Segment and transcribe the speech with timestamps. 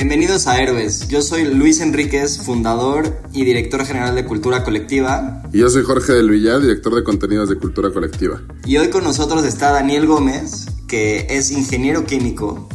[0.00, 1.08] Bienvenidos a Héroes.
[1.08, 5.42] Yo soy Luis Enríquez, fundador y director general de Cultura Colectiva.
[5.52, 8.40] Y yo soy Jorge del Villar, director de contenidos de Cultura Colectiva.
[8.64, 12.66] Y hoy con nosotros está Daniel Gómez, que es ingeniero químico.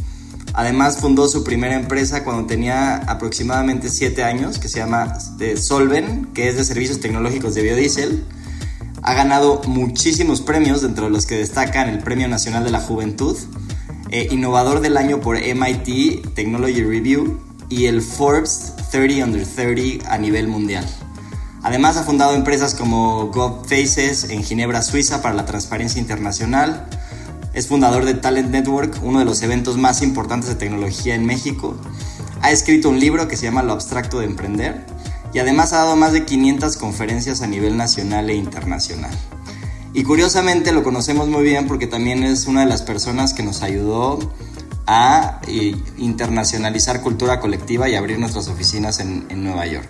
[0.54, 6.26] Además fundó su primera empresa cuando tenía aproximadamente 7 años, que se llama eh, Solven,
[6.26, 8.22] que es de servicios tecnológicos de biodiesel.
[9.02, 13.36] Ha ganado muchísimos premios, dentro de los que destacan el Premio Nacional de la Juventud,
[14.10, 17.38] eh, Innovador del Año por MIT Technology Review
[17.68, 20.86] y el Forbes 30 Under 30 a nivel mundial.
[21.62, 26.86] Además ha fundado empresas como GovFaces en Ginebra, Suiza para la transparencia internacional.
[27.54, 31.76] Es fundador de Talent Network, uno de los eventos más importantes de tecnología en México.
[32.42, 34.86] Ha escrito un libro que se llama Lo abstracto de emprender
[35.32, 39.10] y además ha dado más de 500 conferencias a nivel nacional e internacional.
[39.96, 43.62] Y curiosamente lo conocemos muy bien porque también es una de las personas que nos
[43.62, 44.18] ayudó
[44.86, 49.88] a eh, internacionalizar cultura colectiva y abrir nuestras oficinas en, Nueva York.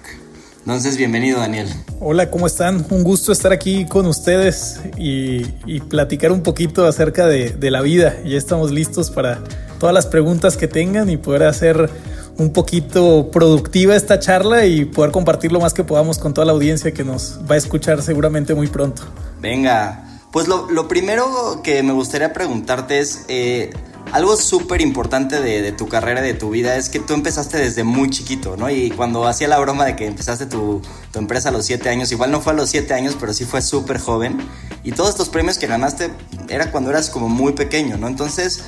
[0.60, 1.68] Entonces, bienvenido Daniel.
[1.98, 2.86] Hola, ¿cómo están?
[2.88, 5.42] Un gusto estar aquí con ustedes y,
[5.90, 8.14] platicar un poquito acerca de, de, la vida.
[8.24, 9.42] Ya estamos listos para
[9.80, 11.90] todas las preguntas que tengan y poder hacer
[12.38, 16.52] un poquito productiva esta charla y poder compartir lo más que podamos con toda la
[16.52, 19.02] audiencia que nos va a escuchar seguramente muy pronto.
[19.40, 23.70] Venga, pues lo, primero que me gustaría preguntarte es, eh,
[24.12, 28.10] algo súper importante de, tu carrera de tu vida es que tú empezaste desde muy
[28.10, 28.70] chiquito, ¿no?
[28.70, 30.80] Y cuando hacía la broma de que empezaste tu,
[31.12, 33.44] tu empresa a los 7 años, igual no fue a los 7 años, pero sí
[33.44, 34.38] fue súper joven.
[34.84, 36.10] Y todos estos premios que ganaste
[36.48, 38.06] era cuando eras como muy pequeño, ¿no?
[38.06, 38.62] Entonces,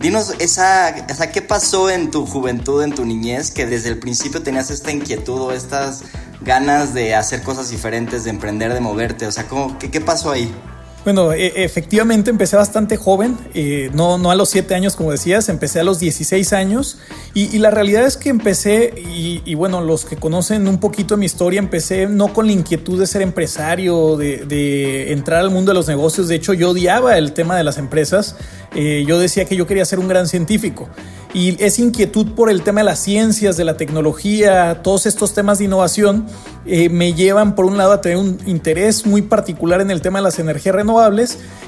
[0.00, 4.42] dinos esa, esa, ¿qué pasó en tu juventud, en tu niñez, que desde el principio
[4.42, 6.02] tenías esta inquietud o estas
[6.40, 9.26] ganas de hacer cosas diferentes, de emprender, de moverte?
[9.26, 10.54] O sea, ¿cómo, qué, qué pasó ahí?
[11.04, 15.50] Bueno, e, efectivamente empecé bastante joven, eh, no, no a los 7 años como decías,
[15.50, 16.98] empecé a los 16 años.
[17.34, 21.58] Y, la realidad es que empecé, y, bueno, los que conocen un poquito mi historia,
[21.58, 25.88] empecé no con la inquietud de ser empresario, de, de entrar al mundo de los
[25.88, 28.36] negocios, de hecho yo odiaba el tema de las empresas,
[28.74, 30.88] eh, yo decía que yo quería ser un gran científico.
[31.32, 35.58] Y esa inquietud por el tema de las ciencias, de la tecnología, todos estos temas
[35.58, 36.26] de innovación,
[36.64, 40.20] eh, me llevan por un lado a tener un interés muy particular en el tema
[40.20, 40.93] de las energías renovables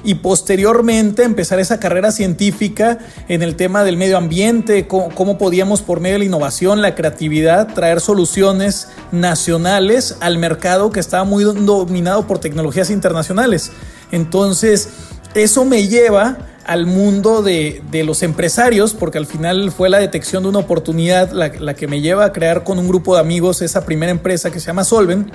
[0.07, 2.99] y posteriormente empezar esa carrera científica
[3.29, 7.75] en el tema del medio ambiente, cómo, podíamos por medio de la innovación, la creatividad,
[7.75, 13.73] traer soluciones nacionales al mercado que estaba muy dominado por tecnologías internacionales.
[14.13, 14.91] Entonces,
[15.35, 20.51] eso me lleva al mundo de, los empresarios, porque al final fue la detección de
[20.51, 23.85] una oportunidad la, la, que me lleva a crear con un grupo de amigos esa
[23.85, 25.33] primera empresa que se llama Solven.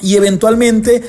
[0.00, 1.02] Y eventualmente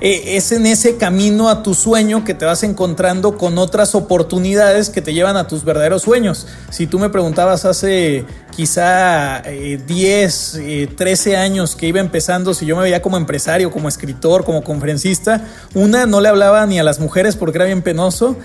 [0.00, 4.88] eh, es en ese camino a tu sueño que te vas encontrando con otras oportunidades
[4.88, 6.46] que te llevan a tus verdaderos sueños.
[6.70, 8.24] Si tú me preguntabas hace
[8.56, 13.70] quizá 10, eh, 13 eh, años que iba empezando, si yo me veía como empresario,
[13.70, 17.82] como escritor, como conferencista, una, no le hablaba ni a las mujeres porque era bien
[17.82, 18.36] penoso,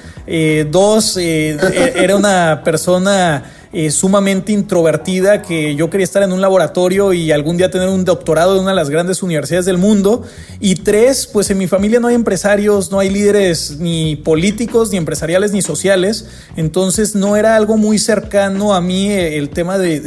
[0.69, 3.43] dos, era una persona
[3.77, 8.05] eh, sumamente introvertida, que yo quería estar en un laboratorio y algún día tener un
[8.05, 10.23] doctorado de una de las grandes universidades del mundo.
[10.61, 14.97] Y tres, pues en mi familia no hay empresarios, no hay líderes ni políticos, ni
[14.97, 16.25] empresariales, ni sociales.
[16.55, 19.99] Entonces no era algo muy cercano a mí eh, el tema de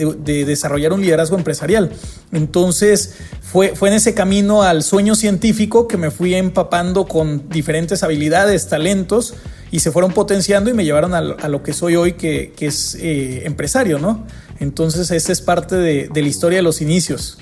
[0.47, 1.91] desarrollar un liderazgo empresarial.
[2.32, 3.17] Entonces
[3.50, 8.69] fue, fue en ese camino al sueño científico que me fui empapando con diferentes habilidades,
[8.69, 9.35] talentos
[9.71, 13.47] y se fueron potenciando y me llevaron a, lo que soy hoy, que, es eh,
[13.47, 14.27] empresario, ¿no?
[14.61, 17.39] Entonces, esa es parte de, de la historia de los inicios.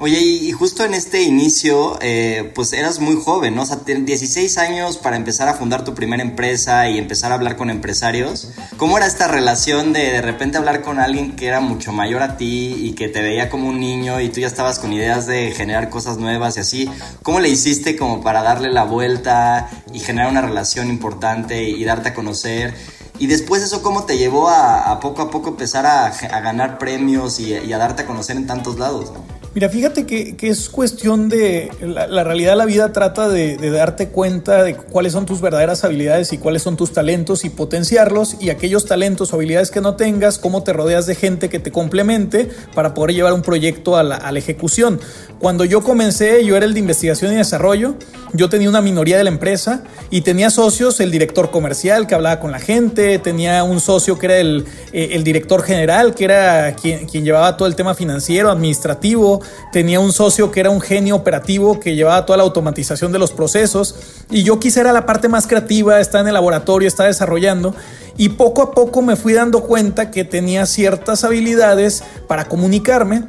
[0.00, 3.62] Oye, y, justo en este inicio, eh, pues eras muy joven, ¿no?
[3.62, 7.56] O sea, 16 años para empezar a fundar tu primera empresa y empezar a hablar
[7.56, 8.52] con empresarios.
[8.76, 12.36] ¿Cómo era esta relación de de repente hablar con alguien que era mucho mayor a
[12.36, 15.50] ti y que te veía como un niño y tú ya estabas con ideas de
[15.50, 16.90] generar cosas nuevas y así?
[17.24, 22.10] ¿Cómo le hiciste como para darle la vuelta y generar una relación importante y darte
[22.10, 22.72] a conocer?
[23.18, 26.10] Y después eso, ¿cómo te llevó a, poco a poco empezar a,
[26.40, 29.10] ganar premios y, y, a darte a conocer en tantos lados?
[29.10, 29.37] ¿no?
[29.54, 34.62] Mira, fíjate que, es cuestión de, la, realidad de la vida trata de, darte cuenta
[34.62, 38.84] de cuáles son tus verdaderas habilidades y cuáles son tus talentos y potenciarlos y aquellos
[38.84, 42.92] talentos o habilidades que no tengas, cómo te rodeas de gente que te complemente para
[42.92, 45.00] poder llevar un proyecto a la, ejecución.
[45.40, 47.94] Cuando yo comencé, yo era el de investigación y desarrollo,
[48.34, 52.38] yo tenía una minoría de la empresa y tenía socios, el director comercial que hablaba
[52.38, 57.06] con la gente, tenía un socio que era el, eh, director general, que era quien,
[57.06, 59.37] quien llevaba todo el tema financiero, administrativo,
[59.72, 63.32] tenía un socio que era un genio operativo que llevaba toda la automatización de los
[63.32, 63.94] procesos
[64.30, 67.74] y yo quise era la parte más creativa, estar en el laboratorio, estar desarrollando
[68.16, 73.24] y poco a poco me fui dando cuenta que tenía ciertas habilidades para comunicarme,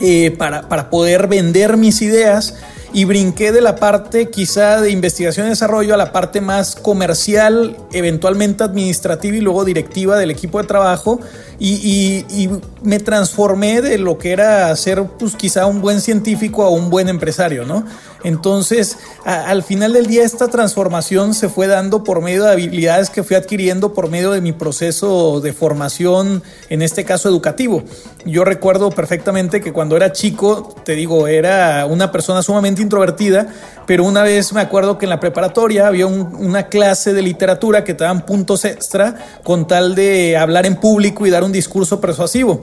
[0.00, 2.54] eh, para, para poder vender mis ideas
[2.94, 7.76] y brinqué de la parte quizá de investigación y desarrollo a la parte más comercial,
[7.92, 11.20] eventualmente administrativa y luego directiva del equipo de trabajo
[11.58, 12.48] y,
[12.82, 17.08] me transformé de lo que era ser pues quizá un buen científico a un buen
[17.08, 17.84] empresario, ¿no?
[18.24, 23.22] Entonces, al final del día esta transformación se fue dando por medio de habilidades que
[23.22, 27.82] fui adquiriendo por medio de mi proceso de formación, en este caso educativo.
[28.24, 33.48] Yo recuerdo perfectamente que cuando era chico, te digo, era una persona sumamente introvertida,
[33.86, 37.94] pero una vez me acuerdo que en la preparatoria había una clase de literatura que
[37.94, 42.62] te daban puntos extra con tal de hablar en público y dar un discurso persuasivo.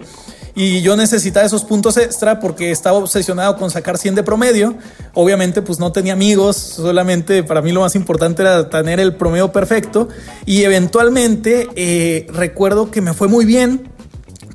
[0.61, 4.75] Y yo necesitaba esos puntos extra porque estaba obsesionado con sacar 100 de promedio.
[5.13, 9.53] Obviamente pues no tenía amigos, solamente para mí lo más importante era tener el promedio
[9.53, 10.09] perfecto.
[10.45, 13.89] Y eventualmente eh, recuerdo que me fue muy bien,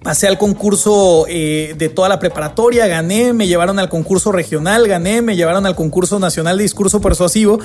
[0.04, 5.22] pasé al concurso eh, de toda la preparatoria, gané, me llevaron al concurso regional, gané,
[5.22, 7.58] me llevaron al concurso nacional de discurso persuasivo.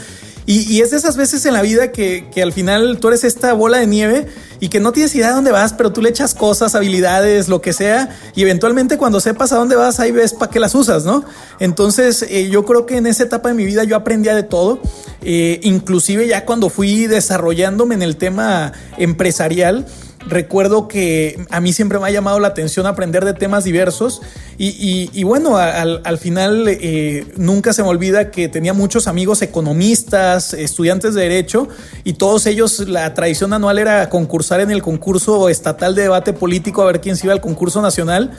[0.45, 3.53] Y, es de esas veces en la vida que, que, al final tú eres esta
[3.53, 4.25] bola de nieve
[4.59, 7.62] y que no tienes idea de dónde vas, pero tú le echas cosas, habilidades, lo
[7.62, 11.06] que sea, y eventualmente cuando sepas a dónde vas, ahí ves para qué las usas,
[11.06, 11.24] ¿no?
[11.59, 14.81] Entonces eh, yo creo que en esa etapa de mi vida yo aprendía de todo,
[15.21, 19.85] eh, inclusive ya cuando fui desarrollándome en el tema empresarial,
[20.27, 24.21] recuerdo que a mí siempre me ha llamado la atención aprender de temas diversos
[24.57, 31.13] y, bueno, al, final eh, nunca se me olvida que tenía muchos amigos economistas, estudiantes
[31.13, 31.69] de derecho
[32.04, 36.81] y todos ellos la tradición anual era concursar en el concurso estatal de debate político
[36.81, 38.31] a ver quién se iba al concurso nacional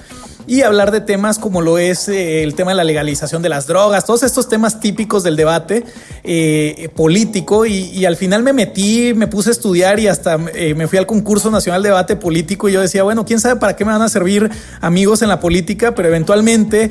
[0.47, 3.67] y hablar de temas como lo es eh, el tema de la legalización de las
[3.67, 5.85] drogas, todos estos temas típicos del debate
[6.25, 10.89] eh, político y, al final me metí, me puse a estudiar y hasta eh, me
[10.89, 13.85] fui al concurso nacional de debate político y yo decía, bueno, quién sabe para qué
[13.85, 14.51] me van a servir
[14.81, 16.91] amigos en la política, pero eventualmente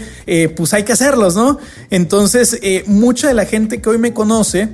[0.55, 1.57] pues hay que hacerlos, ¿no?
[1.89, 4.69] Entonces, mucha de la gente que hoy me conoce,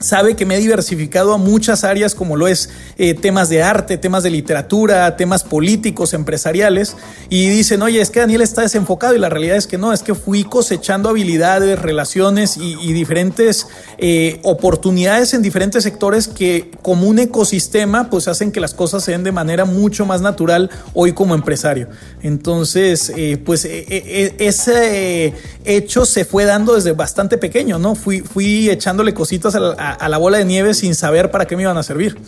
[0.00, 3.98] sabe que me he diversificado a muchas áreas como lo es eh, temas de arte,
[3.98, 6.96] temas de literatura, temas políticos, empresariales,
[7.28, 10.02] y dicen, oye, es que Daniel está desenfocado y la realidad es que no, es
[10.02, 17.18] que fui cosechando habilidades, relaciones y, diferentes eh, oportunidades en diferentes sectores que como un
[17.18, 21.34] ecosistema pues hacen que las cosas se den de manera mucho más natural hoy como
[21.34, 21.88] empresario.
[22.22, 27.94] Entonces, eh, pues ese hecho se fue dando desde bastante pequeño, ¿no?
[27.94, 31.62] Fui, fui echándole cositas a a, la bola de nieve sin saber para qué me
[31.62, 32.18] iban a servir.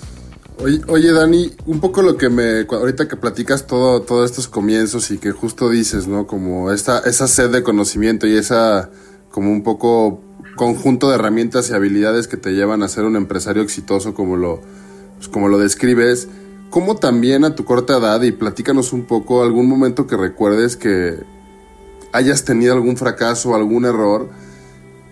[0.89, 2.67] Oye, Dani, un poco lo que me.
[2.71, 6.27] Ahorita que platicas todo, todos estos comienzos y que justo dices, ¿no?
[6.27, 8.91] Como esta, esa sed de conocimiento y esa,
[9.31, 10.21] como un poco
[10.57, 14.61] conjunto de herramientas y habilidades que te llevan a ser un empresario exitoso como lo,
[15.17, 16.29] pues como lo describes.
[16.69, 21.17] ¿Cómo también a tu corta edad, y platícanos un poco, algún momento que recuerdes que
[22.13, 24.29] hayas tenido algún fracaso, algún error?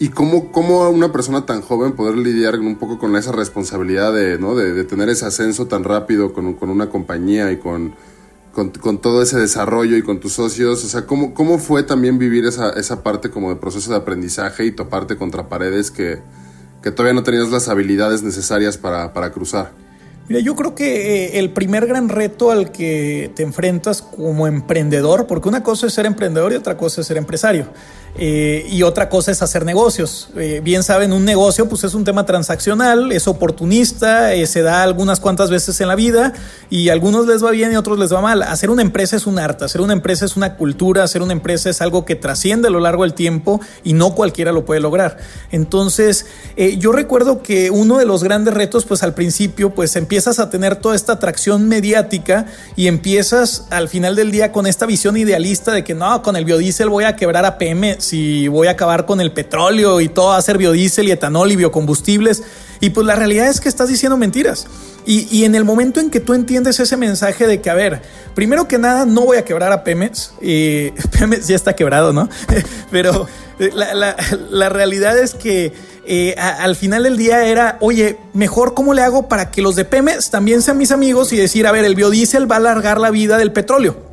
[0.00, 4.38] ¿Y cómo, cómo una persona tan joven poder lidiar un poco con esa responsabilidad de,
[4.38, 4.54] ¿no?
[4.54, 7.94] de, tener ese ascenso tan rápido con, con, una compañía y con,
[8.52, 10.84] con, todo ese desarrollo y con tus socios?
[10.84, 14.66] O sea, ¿cómo, cómo fue también vivir esa, esa parte como de proceso de aprendizaje
[14.66, 16.20] y toparte contra paredes que,
[16.80, 19.72] que todavía no tenías las habilidades necesarias para, para cruzar?
[20.28, 25.26] Mira, yo creo que eh, el primer gran reto al que te enfrentas como emprendedor,
[25.26, 27.66] porque una cosa es ser emprendedor y otra cosa es ser empresario.
[28.16, 30.28] Eh, y otra cosa es hacer negocios.
[30.36, 34.82] Eh, bien saben, un negocio pues es un tema transaccional, es oportunista, eh, se da
[34.82, 36.32] algunas cuantas veces en la vida
[36.68, 38.42] y a algunos les va bien y a otros les va mal.
[38.42, 41.70] Hacer una empresa es un arte, hacer una empresa es una cultura, hacer una empresa
[41.70, 45.18] es algo que trasciende a lo largo del tiempo y no cualquiera lo puede lograr.
[45.50, 46.26] Entonces,
[46.78, 50.76] yo recuerdo que uno de los grandes retos pues al principio pues empiezas a tener
[50.76, 55.84] toda esta atracción mediática y empiezas al final del día con esta visión idealista de
[55.84, 59.20] que no, con el biodiesel voy a quebrar a PM si voy a acabar con
[59.20, 62.42] el petróleo y todo a ser biodiesel y etanol y biocombustibles.
[62.80, 64.66] Y pues la realidad es que estás diciendo mentiras.
[65.06, 68.02] Y, en el momento en que tú entiendes ese mensaje de que, a ver,
[68.34, 70.32] primero que nada, no voy a quebrar a Pemex.
[70.42, 72.28] Y Pemex ya está quebrado, ¿no?
[72.90, 73.26] Pero
[73.58, 75.72] eh, la, realidad es que
[76.04, 79.86] eh, al final del día era, oye, mejor cómo le hago para que los de
[79.86, 83.10] Pemex también sean mis amigos y decir, a ver, el biodiesel va a alargar la
[83.10, 84.07] vida del petróleo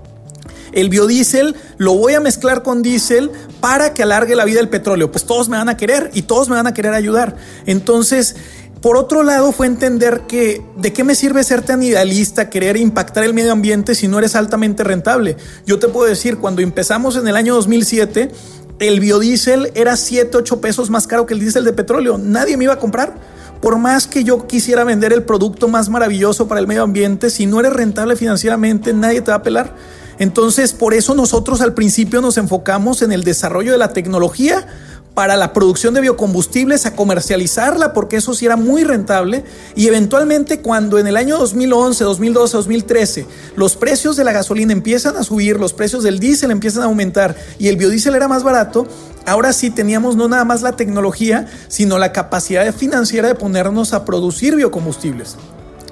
[0.71, 5.11] el biodiesel lo voy a mezclar con diésel para que alargue la vida del petróleo.
[5.11, 7.35] Pues todos me van a querer y todos me van a querer ayudar.
[7.65, 8.35] Entonces,
[8.81, 13.23] por otro lado, fue entender que de qué me sirve ser tan idealista, querer impactar
[13.23, 15.37] el medio ambiente si no eres altamente rentable.
[15.65, 18.29] Yo te puedo decir, cuando empezamos en el año 2007,
[18.77, 22.17] el biodiesel era 7, 8 pesos más caro que el diésel de petróleo.
[22.17, 23.15] Nadie me iba a comprar.
[23.61, 27.47] Por más que yo quisiera vender el producto más maravilloso para el medio ambiente, si
[27.47, 29.73] no eres rentable financieramente, nadie te va a pelar.
[30.19, 34.67] Entonces, por eso nosotros al principio nos enfocamos en el desarrollo de la tecnología
[35.15, 39.45] para la producción de biocombustibles, a comercializarla, porque eso sí era muy rentable.
[39.73, 45.15] Y eventualmente cuando en el año 2011, 2012, 2013 los precios de la gasolina empiezan
[45.15, 48.87] a subir, los precios del diésel empiezan a aumentar y el biodiesel era más barato,
[49.25, 54.03] ahora sí teníamos no nada más la tecnología, sino la capacidad financiera de ponernos a
[54.03, 55.37] producir biocombustibles.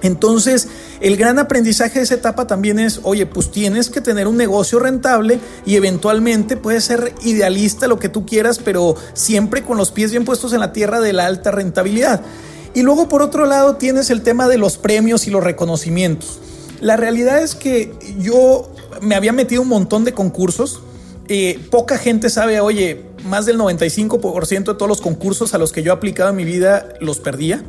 [0.03, 0.67] Entonces,
[0.99, 4.77] el gran aprendizaje de esa etapa también es, oye, pues tienes que tener un negocio
[4.77, 10.11] rentable y eventualmente puedes ser idealista, lo que tú quieras, pero siempre con los pies
[10.11, 12.21] bien puestos en la tierra de la alta rentabilidad.
[12.73, 16.39] Y luego, por otro lado, tienes el tema de los premios y los reconocimientos.
[16.81, 20.81] La realidad es que yo me había metido un montón de concursos.
[21.29, 25.81] Eh, poca gente sabe, oye, más del 95% de todos los concursos a los que
[25.81, 27.63] yo he aplicado en mi vida los perdía.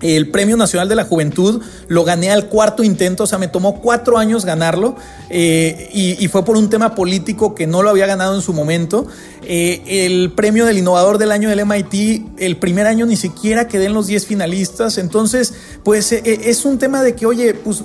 [0.00, 3.80] El Premio Nacional de la Juventud lo gané al cuarto intento, o sea, me tomó
[3.80, 4.96] cuatro años ganarlo
[5.28, 9.06] eh, y, fue por un tema político que no lo había ganado en su momento.
[9.50, 13.86] Eh, el Premio del Innovador del Año del MIT, el primer año ni siquiera quedé
[13.86, 17.82] en los 10 finalistas, entonces, pues eh, es un tema de que, oye, pues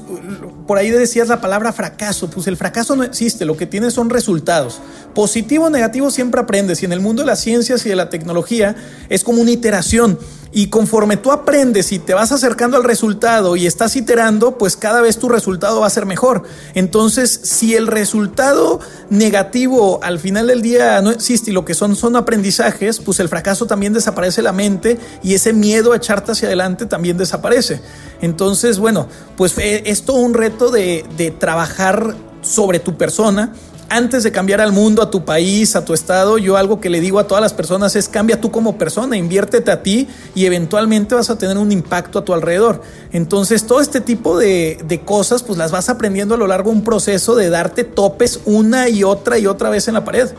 [0.68, 4.10] por ahí decías la palabra fracaso, pues el fracaso no existe, lo que tienes son
[4.10, 4.82] resultados.
[5.16, 8.10] Positivo o negativo siempre aprendes y en el mundo de las ciencias y de la
[8.10, 8.76] tecnología
[9.08, 10.20] es como una iteración.
[10.56, 15.02] Y conforme tú aprendes y te vas acercando al resultado y estás iterando, pues cada
[15.02, 16.44] vez tu resultado va a ser mejor.
[16.76, 18.80] Entonces, si el resultado
[19.10, 23.66] negativo al final del día no existe lo que son son aprendizajes, pues el fracaso
[23.66, 27.82] también desaparece la mente y ese miedo a echarte hacia adelante también desaparece.
[28.22, 29.08] Entonces, bueno,
[29.38, 33.54] pues es todo un reto de, de trabajar sobre tu persona
[33.94, 37.00] antes de cambiar al mundo, a tu país, a tu estado, yo algo que le
[37.00, 41.14] digo a todas las personas es cambia tú como persona, inviértete a ti y eventualmente
[41.14, 42.82] vas a tener un impacto a tu alrededor.
[43.12, 46.78] Entonces, todo este tipo de, de cosas, pues las vas aprendiendo a lo largo de
[46.78, 50.30] un proceso de darte topes una y otra y otra vez en la pared.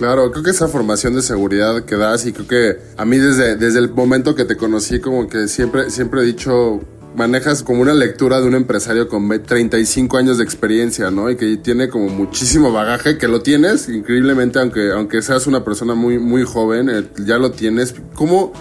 [0.00, 3.56] Claro, creo que esa formación de seguridad que das y creo que a mí desde,
[3.56, 6.80] desde el momento que te conocí como que siempre, siempre he dicho
[7.14, 11.28] manejas como una lectura de un empresario con 35 años de experiencia, ¿no?
[11.28, 15.94] Y que tiene como muchísimo bagaje, que lo tienes, increíblemente, aunque, aunque seas una persona
[15.94, 17.94] muy, muy joven, eh, ya lo tienes.
[18.14, 18.54] ¿Cómo,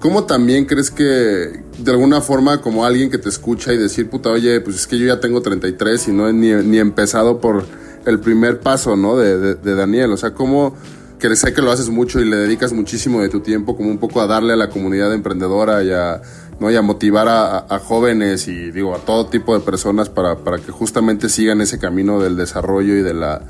[0.00, 4.30] ¿Cómo también crees que de alguna forma como alguien que te escucha y decir, puta,
[4.30, 7.66] oye, pues es que yo ya tengo 33 y no he ni, ni empezado por
[8.06, 9.16] el primer paso, ¿no?
[9.16, 10.74] De, Daniel, o sea, ¿cómo
[11.18, 13.98] que sé que lo haces mucho y le dedicas muchísimo de tu tiempo como un
[13.98, 16.20] poco a darle a la comunidad emprendedora y a
[16.60, 16.82] ¿no?
[16.82, 21.60] motivar a, jóvenes y digo a todo tipo de personas para, para, que justamente sigan
[21.60, 23.42] ese camino del desarrollo y de la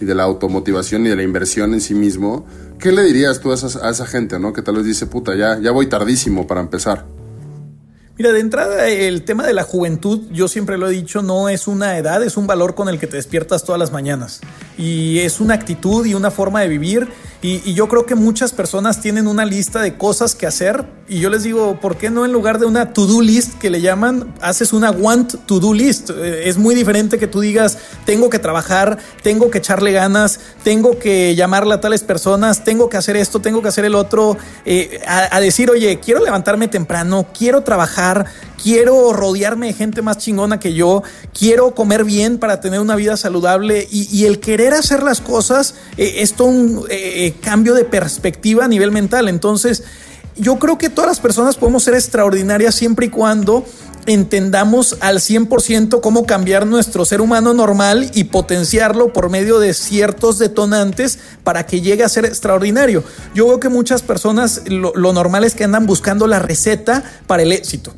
[0.00, 2.44] y de la automotivación y de la inversión en sí mismo.
[2.78, 4.52] ¿Qué le dirías tú a, a esa gente, ¿no?
[4.52, 7.06] Que tal vez dice, puta, ya, ya voy tardísimo para empezar.
[8.22, 11.66] Mira, de entrada, el tema de la juventud, yo siempre lo he dicho, no es
[11.66, 14.40] una edad, es un valor con el que te despiertas todas las mañanas.
[14.78, 17.08] Y es una actitud y una forma de vivir.
[17.42, 21.28] Y, yo creo que muchas personas tienen una lista de cosas que hacer y yo
[21.28, 24.72] les digo, ¿por qué no en lugar de una to-do list que le llaman, haces
[24.72, 26.10] una want to-do list?
[26.10, 31.00] Eh, es muy diferente que tú digas, tengo que trabajar, tengo que echarle ganas, tengo
[31.00, 35.00] que llamarle a tales personas, tengo que hacer esto, tengo que hacer el otro, eh,
[35.06, 38.26] a decir, oye, quiero levantarme temprano, quiero trabajar,
[38.62, 41.02] quiero rodearme de gente más chingona que yo,
[41.36, 46.16] quiero comer bien para tener una vida saludable y, el querer hacer las cosas eh,
[46.18, 49.28] es un eh, eh, cambio de perspectiva a nivel mental.
[49.28, 49.84] Entonces,
[50.36, 53.64] yo creo que todas las personas podemos ser extraordinarias siempre y cuando
[54.06, 60.38] entendamos al 100% cómo cambiar nuestro ser humano normal y potenciarlo por medio de ciertos
[60.38, 63.04] detonantes para que llegue a ser extraordinario.
[63.34, 67.52] Yo veo que muchas personas lo normal es que andan buscando la receta para el
[67.52, 67.94] éxito.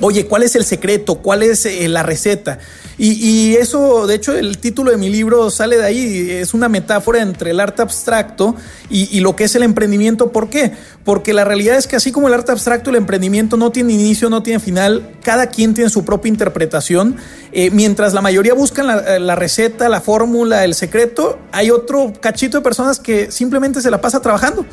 [0.00, 1.16] Oye, ¿cuál es el secreto?
[1.16, 2.58] ¿Cuál es eh, la receta?
[2.96, 6.30] Y, eso, de hecho, el título de mi libro sale de ahí.
[6.30, 8.54] Es una metáfora entre el arte abstracto
[8.88, 10.30] y, lo que es el emprendimiento.
[10.30, 10.72] ¿Por qué?
[11.02, 14.30] Porque la realidad es que así como el arte abstracto, el emprendimiento no tiene inicio,
[14.30, 15.16] no tiene final.
[15.24, 17.16] Cada quien tiene su propia interpretación.
[17.50, 22.58] Eh, mientras la mayoría buscan la, la receta, la fórmula, el secreto, hay otro cachito
[22.58, 24.64] de personas que simplemente se la pasa trabajando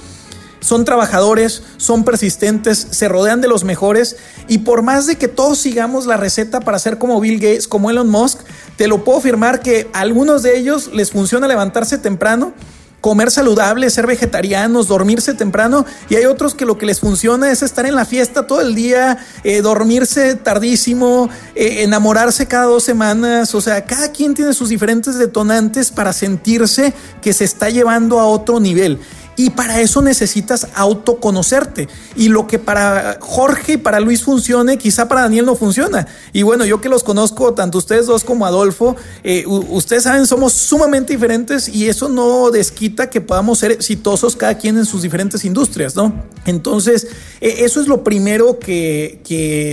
[0.62, 4.15] son trabajadores, son persistentes, se rodean de los mejores.
[4.48, 7.89] Y por más de que todos sigamos la receta para ser como Bill Gates, como
[7.89, 8.39] Elon Musk,
[8.77, 12.53] te lo puedo afirmar que a algunos de ellos les funciona levantarse temprano,
[13.01, 15.86] comer saludable, ser vegetarianos, dormirse temprano.
[16.10, 18.75] Y hay otros que lo que les funciona es estar en la fiesta todo el
[18.75, 24.70] día, eh, dormirse tardísimo, eh, enamorarse cada dos semanas, o sea, cada quien tiene sus
[24.70, 29.00] diferentes detonantes para sentirse que se está llevando a otro nivel.
[29.42, 31.90] Y para eso necesitas autoconocerte.
[32.16, 36.08] Y lo que para Jorge y para Luis funcione, quizá para Daniel no funciona.
[36.32, 40.54] Y bueno, yo que los conozco, tanto ustedes dos como Adolfo, eh, ustedes saben, somos
[40.54, 45.44] sumamente diferentes y eso no desquita que podamos ser exitosos cada quien en sus diferentes
[45.44, 46.14] industrias, ¿no?
[46.46, 47.08] Entonces,
[47.40, 49.22] e, eso es lo primero que,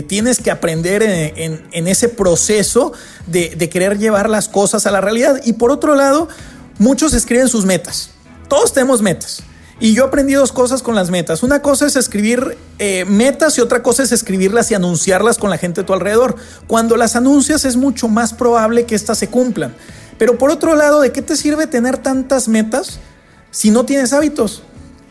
[0.09, 2.95] tienes que aprender en, ese proceso
[3.27, 5.43] de, de querer llevar las cosas a la realidad.
[5.45, 6.27] Y por otro lado,
[6.79, 8.13] muchos escriben sus metas.
[8.49, 9.43] Todos tenemos metas.
[9.80, 11.42] Y yo aprendí dos cosas con las metas.
[11.42, 15.58] Una cosa es escribir eh, metas y otra cosa es escribirlas y anunciarlas con la
[15.58, 16.35] gente a tu alrededor.
[16.66, 19.75] Cuando las anuncias es mucho más probable que éstas se cumplan.
[20.19, 22.99] Pero por otro lado, ¿de qué te sirve tener tantas metas
[23.52, 24.64] si no tienes hábitos?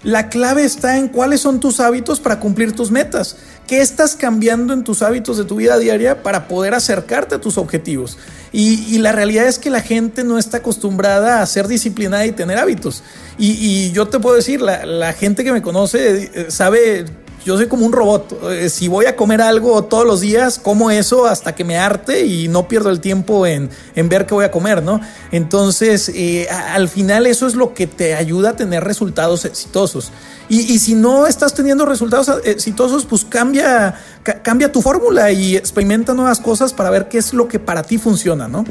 [0.07, 3.35] La clave está en cuáles son tus hábitos para cumplir tus metas.
[3.67, 7.57] ¿Qué estás cambiando en tus hábitos de tu vida diaria para poder acercarte a tus
[7.57, 8.17] objetivos?
[8.53, 12.57] Y, la realidad es que la gente no está acostumbrada a ser disciplinada y tener
[12.57, 13.03] hábitos.
[13.37, 17.03] Y, yo te puedo decir, la, gente que me conoce eh, sabe
[17.47, 18.43] yo soy como un robot.
[18.51, 22.25] Eh, si voy a comer algo todos los días, como eso hasta que me arte
[22.25, 24.99] y no pierdo el tiempo en, ver qué voy a comer, ¿no?
[25.31, 30.11] Entonces, eh, al final eso es lo que te ayuda a tener resultados exitosos.
[30.49, 33.95] Y, si no estás teniendo resultados exitosos, pues cambia,
[34.43, 37.97] cambia tu fórmula y experimenta nuevas cosas para ver qué es lo que para ti
[37.97, 38.65] funciona, ¿no?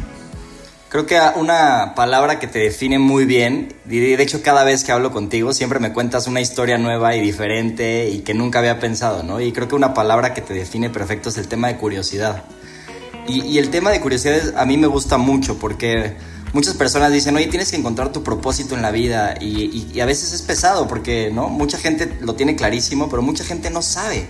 [0.89, 5.11] Creo que una palabra que te define muy bien, de hecho cada vez que hablo
[5.11, 9.41] contigo siempre me cuentas una historia nueva y diferente y que nunca había pensado, ¿no?
[9.41, 12.45] Y creo que una palabra que te define perfecto es el tema de curiosidad.
[13.27, 16.15] Y, el tema de curiosidad a mí me gusta mucho porque
[16.53, 20.07] muchas personas dicen, oye, tienes que encontrar tu propósito en la vida y, y a
[20.07, 21.49] veces es pesado porque, ¿no?
[21.49, 24.29] Mucha gente lo tiene clarísimo, pero mucha gente no sabe.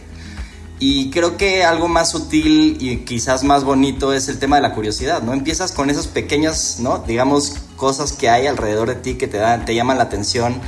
[0.78, 4.74] Y creo que algo más sutil y quizás más bonito es el tema de la
[4.74, 5.32] curiosidad, ¿no?
[5.32, 6.98] Empiezas con esas pequeñas, ¿no?
[6.98, 10.60] Digamos, cosas que hay alrededor de ti que te, dan, te llaman la atención,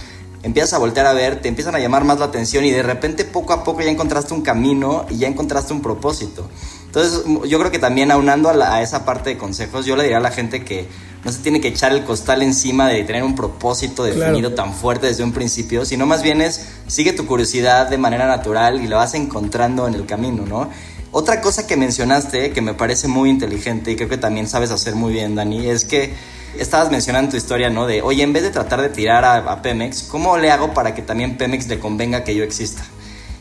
[0.42, 3.24] empiezas a voltear a ver, te empiezan a llamar más la atención y de repente
[3.26, 6.48] poco a poco ya encontraste un camino y ya encontraste un propósito.
[6.86, 10.18] Entonces yo creo que también aunando a, a esa parte de consejos, yo le diría
[10.18, 10.88] a la gente que
[11.28, 15.08] no se tiene que echar el costal encima de tener un propósito definido tan fuerte
[15.08, 18.96] desde un principio, sino más bien es sigue tu curiosidad de manera natural y la
[18.96, 20.70] vas encontrando en el camino, ¿no?
[21.12, 24.94] Otra cosa que mencionaste que me parece muy inteligente y creo que también sabes hacer
[24.94, 26.14] muy bien, Dani, es que
[26.58, 27.86] estabas mencionando tu historia, ¿no?
[27.86, 30.94] De, oye, en vez de tratar de tirar a, a Pemex, ¿cómo le hago para
[30.94, 32.82] que también Pemex le convenga que yo exista?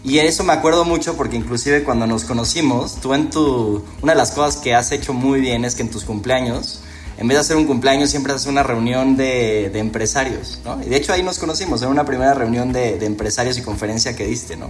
[0.03, 3.81] Y eso me acuerdo mucho porque inclusive cuando nos conocimos, tú en tu...
[4.01, 6.81] Una de las cosas que has hecho muy bien es que en tus cumpleaños
[7.17, 10.81] en vez de hacer un cumpleaños, siempre haces una reunión de, de, empresarios, ¿no?
[10.83, 14.15] Y de hecho ahí nos conocimos, en una primera reunión de, de, empresarios y conferencia
[14.15, 14.69] que diste, ¿no?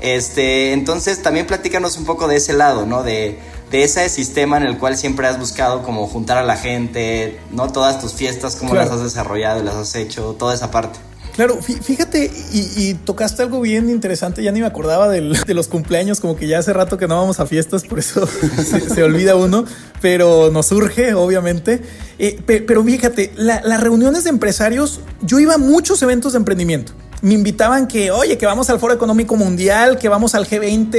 [0.00, 3.02] Este, entonces también platícanos un poco de ese lado, ¿no?
[3.02, 3.38] De,
[3.70, 7.70] de ese sistema en el cual siempre has buscado como juntar a la gente, ¿no?
[7.72, 10.98] Todas tus fiestas, cómo las has desarrollado, las has hecho, toda esa parte.
[11.36, 16.34] Claro, fíjate, y, tocaste algo bien interesante, ya ni me acordaba de los cumpleaños, como
[16.34, 18.26] que ya hace rato que no vamos a fiestas, por eso
[18.94, 19.66] se, olvida uno,
[20.00, 21.82] pero nos surge, obviamente.
[22.18, 27.34] Eh, pero fíjate, las reuniones de empresarios, yo iba a muchos eventos de emprendimiento me
[27.34, 30.94] invitaban que, oye, que vamos al Foro Económico Mundial, que vamos al G20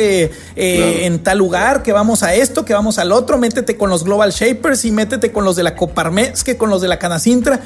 [0.55, 4.03] eh, en tal lugar, que vamos a esto, que vamos al otro, métete con los
[4.03, 7.61] Global Shapers y métete con los de la Coparmex, que con los de la Canacintra.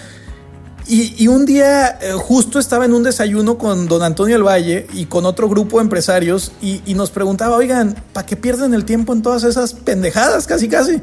[0.88, 5.06] Y, un día eh, justo estaba en un desayuno con don Antonio El Valle y
[5.06, 9.22] con otro grupo de empresarios y, nos preguntaba, oigan, ¿para qué pierden el tiempo en
[9.22, 11.02] todas esas pendejadas casi casi?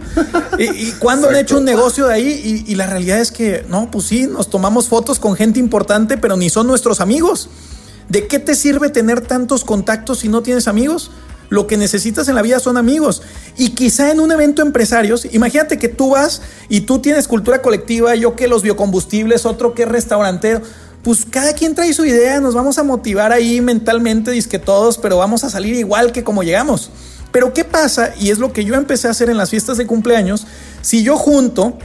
[0.58, 2.64] ¿Y, y cuándo han hecho un negocio de ahí?
[2.66, 6.36] Y, la realidad es que, no, pues sí, nos tomamos fotos con gente importante, pero
[6.36, 7.48] ni son nuestros amigos.
[8.08, 11.10] ¿De qué te sirve tener tantos contactos si no tienes amigos?
[11.48, 13.22] Lo que necesitas en la vida son amigos.
[13.56, 18.14] Y quizá en un evento empresarios, imagínate que tú vas y tú tienes cultura colectiva,
[18.14, 20.60] yo que los biocombustibles, otro que restaurantero.
[21.02, 25.16] Pues cada quien trae su idea, nos vamos a motivar ahí mentalmente, que todos, pero
[25.16, 26.90] vamos a salir igual que como llegamos.
[27.32, 28.12] Pero ¿qué pasa?
[28.18, 30.46] Y es lo que yo empecé a hacer en las fiestas de cumpleaños.
[30.82, 31.78] Si yo junto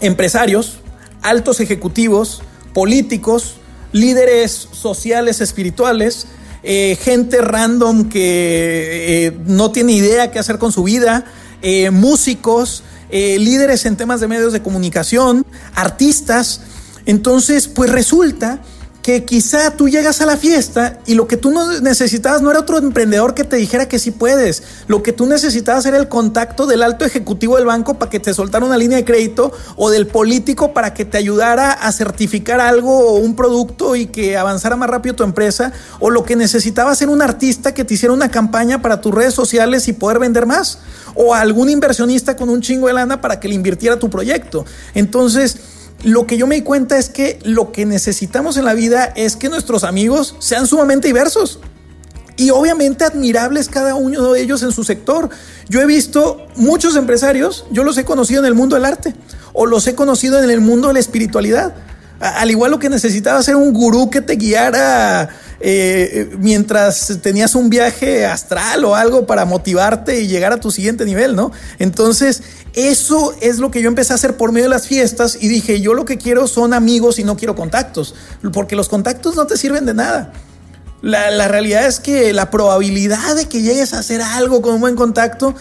[0.00, 0.80] empresarios,
[1.22, 2.42] altos ejecutivos,
[2.74, 3.56] políticos,
[3.92, 6.26] líderes sociales, espirituales,
[6.62, 11.24] eh, gente random que eh, no tiene idea qué hacer con su vida,
[11.62, 15.44] eh, músicos, líderes en temas de medios de comunicación,
[15.74, 16.60] artistas.
[17.06, 18.60] Entonces, pues resulta
[19.02, 22.78] que quizá tú llegas a la fiesta y lo que tú necesitabas no era otro
[22.78, 24.62] emprendedor que te dijera que sí puedes.
[24.88, 28.34] Lo que tú necesitabas era el contacto del alto ejecutivo del banco para que te
[28.34, 32.98] soltara una línea de crédito o del político para que te ayudara a certificar algo
[32.98, 35.72] o un producto y que avanzara más rápido tu empresa.
[35.98, 39.32] O lo que necesitabas era un artista que te hiciera una campaña para tus redes
[39.32, 40.78] sociales y poder vender más.
[41.14, 44.66] O algún inversionista con un chingo de lana para que le invirtiera tu proyecto.
[44.94, 45.56] Entonces,
[46.02, 49.36] lo que yo me di cuenta es que lo que necesitamos en la vida es
[49.36, 51.60] que nuestros amigos sean sumamente diversos.
[52.36, 55.28] Y obviamente admirables cada uno de ellos en su sector.
[55.68, 59.14] Yo he visto muchos empresarios, yo los he conocido en el mundo del arte
[59.52, 61.74] o los he conocido en el mundo de la espiritualidad.
[62.20, 67.70] Al igual lo que necesitaba ser un gurú que te guiara eh, mientras tenías un
[67.70, 71.50] viaje astral o algo para motivarte y llegar a tu siguiente nivel, ¿no?
[71.78, 72.42] Entonces,
[72.74, 75.80] eso es lo que yo empecé a hacer por medio de las fiestas y dije,
[75.80, 78.14] yo lo que quiero son amigos y no quiero contactos,
[78.52, 80.32] porque los contactos no te sirven de nada.
[81.02, 84.96] La, realidad es que la probabilidad de que llegues a hacer algo con un buen
[84.96, 85.54] contacto,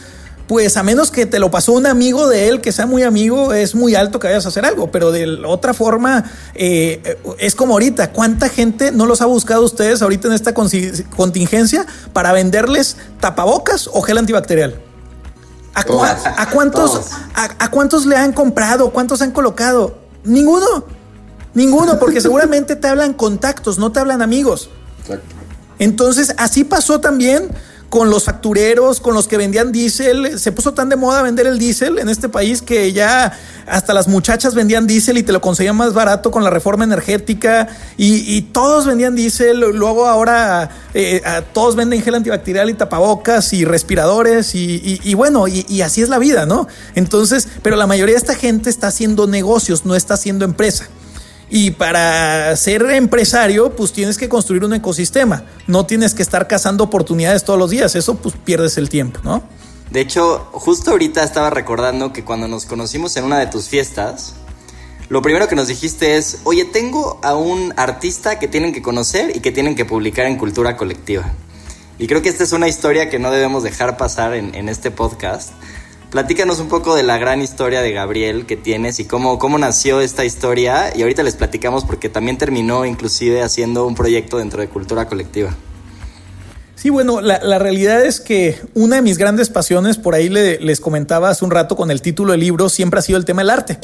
[0.49, 3.53] pues a menos que te lo pasó un amigo de él que sea muy amigo,
[3.53, 4.89] es muy alto que vayas a hacer algo.
[4.89, 6.23] Pero de otra forma,
[6.55, 8.11] eh, es como ahorita.
[8.13, 14.01] ¿Cuánta gente no los ha buscado ustedes ahorita en esta contingencia para venderles tapabocas o
[14.01, 14.81] gel antibacterial?
[15.75, 18.89] ¿A, cuántos, a, cuántos le han comprado?
[18.89, 19.99] ¿Cuántos han colocado?
[20.23, 20.83] Ninguno.
[21.53, 24.71] Ninguno, porque seguramente te hablan contactos, no te hablan amigos.
[25.77, 27.51] Entonces, así pasó también
[27.89, 30.39] con los factureros, con los que vendían diésel.
[30.39, 34.07] Se puso tan de moda vender el diésel en este país que ya hasta las
[34.07, 38.85] muchachas vendían diésel y te lo conseguían más barato con la reforma energética y, todos
[38.85, 39.59] vendían diésel.
[39.59, 41.21] Luego ahora eh,
[41.53, 46.19] todos venden gel antibacterial y tapabocas y respiradores y, y bueno, y, así es la
[46.19, 46.67] vida, ¿no?
[46.95, 50.87] Entonces, pero la mayoría de esta gente está haciendo negocios, no está haciendo empresa.
[51.49, 55.45] Y para ser empresario, pues tienes que construir un ecosistema.
[55.65, 57.95] No tienes que estar cazando oportunidades todos los días.
[57.95, 59.41] Eso pues pierdes el tiempo, ¿no?
[59.89, 64.35] De hecho, justo ahorita estaba recordando que cuando nos conocimos en una de tus fiestas,
[65.09, 69.35] lo primero que nos dijiste es, oye, tengo a un artista que tienen que conocer
[69.35, 71.33] y que tienen que publicar en Cultura Colectiva.
[71.97, 74.91] Y creo que esta es una historia que no debemos dejar pasar en, en este
[74.91, 75.49] podcast
[76.11, 80.01] Platícanos un poco de la gran historia de Gabriel que tienes y cómo, cómo nació
[80.01, 80.91] esta historia.
[80.95, 85.55] Y ahorita les platicamos porque también terminó inclusive haciendo un proyecto dentro de Cultura Colectiva.
[86.73, 91.29] Sí, bueno, la, realidad es que una de mis grandes pasiones, por ahí les comentaba
[91.29, 93.77] hace un rato con el título del libro, siempre ha sido el tema del arte.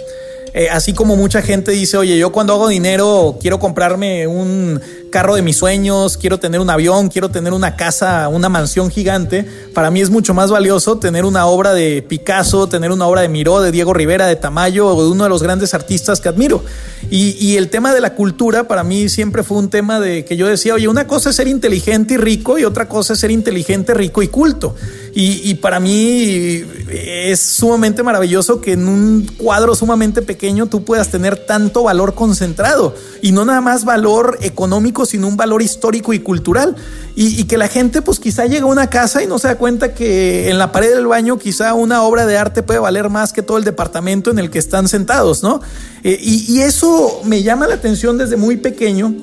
[0.57, 5.35] Eh, así como mucha gente dice, oye, yo cuando hago dinero quiero comprarme un carro
[5.35, 9.91] de mis sueños, quiero tener un avión, quiero tener una casa, una mansión gigante, para
[9.91, 13.59] mí es mucho más valioso tener una obra de Picasso, tener una obra de Miró,
[13.59, 16.63] de Diego Rivera, de Tamayo o de uno de los grandes artistas que admiro.
[17.11, 20.37] Y, y el tema de la cultura para mí siempre fue un tema de que
[20.37, 23.31] yo decía, oye, una cosa es ser inteligente y rico y otra cosa es ser
[23.31, 24.73] inteligente, rico y culto.
[25.17, 31.37] Y, para mí es sumamente maravilloso que en un cuadro sumamente pequeño tú puedas tener
[31.37, 36.75] tanto valor concentrado y no nada más valor económico, sino un valor histórico y cultural.
[37.15, 39.93] Y, que la gente pues quizá llega a una casa y no se da cuenta
[39.93, 43.41] que en la pared del baño quizá una obra de arte puede valer más que
[43.41, 45.61] todo el departamento en el que están sentados, ¿no?
[46.03, 49.15] Eh, y eso me llama la atención desde muy pequeño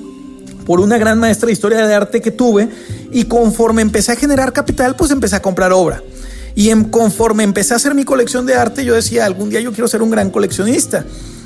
[0.65, 2.69] por una gran maestra de historia de arte que tuve
[3.11, 6.01] y conforme empecé a generar capital, pues empecé a comprar obra.
[6.55, 9.87] Y conforme empecé a hacer mi colección de arte, yo decía, algún día yo quiero
[9.87, 11.05] ser un gran coleccionista.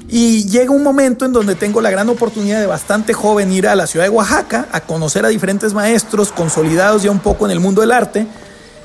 [0.10, 3.76] Y llega un momento en donde tengo la gran oportunidad de bastante joven ir a
[3.76, 7.60] la ciudad de Oaxaca a conocer a diferentes maestros consolidados ya un poco en el
[7.60, 8.26] mundo del arte.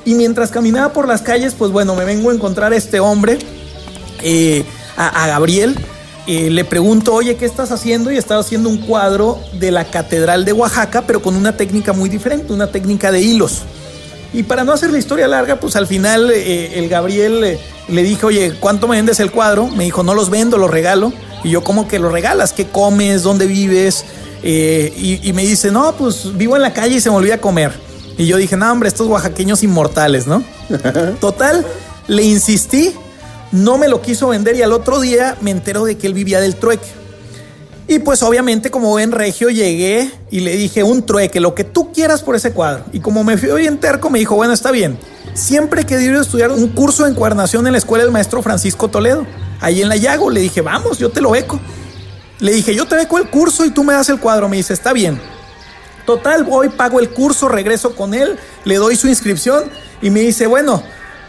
[0.05, 3.39] Y mientras caminaba por las calles, pues bueno, me vengo a encontrar a este hombre,
[4.23, 4.65] eh,
[4.97, 5.79] a, Gabriel.
[6.27, 8.13] Eh, le pregunto, oye, ¿qué estás haciendo?
[8.13, 12.09] Y estaba haciendo un cuadro de la Catedral de Oaxaca, pero con una técnica muy
[12.09, 13.63] diferente, una técnica de hilos.
[14.35, 18.03] Y para no hacer la historia larga, pues al final eh, el Gabriel eh, le
[18.03, 19.69] dije, oye, ¿cuánto me vendes el cuadro?
[19.69, 21.13] Me dijo, no los vendo, los regalo.
[21.45, 22.53] Y yo, ¿cómo que los regalas?
[22.53, 23.23] ¿Qué comes?
[23.23, 24.05] ¿Dónde vives?
[24.43, 27.73] Eh, y, me dice, no, pues vivo en la calle y se me olvida comer.
[28.17, 30.43] Y yo dije, no, hombre, estos oaxaqueños inmortales, ¿no?
[31.21, 31.65] Total,
[32.09, 32.95] le insistí,
[33.53, 36.41] no me lo quiso vender y al otro día me entero de que él vivía
[36.41, 36.89] del trueque.
[37.89, 41.93] Y pues obviamente como ven regio llegué y le dije un trueque, lo que tú
[41.93, 42.85] quieras por ese cuadro.
[42.93, 44.99] Y como me fui bien terco me dijo, bueno, está bien.
[45.35, 49.27] Siempre he querido estudiar un curso de encuadernación en la escuela del maestro Francisco Toledo.
[49.61, 51.61] Ahí en la Llago le dije, vamos, yo te lo beco.
[52.39, 54.49] Le dije, yo te beco el curso y tú me das el cuadro.
[54.49, 55.21] Me dice, está bien.
[56.07, 59.65] Total, voy, pago el curso, regreso con él, le doy su inscripción
[60.01, 60.83] y me dice, bueno,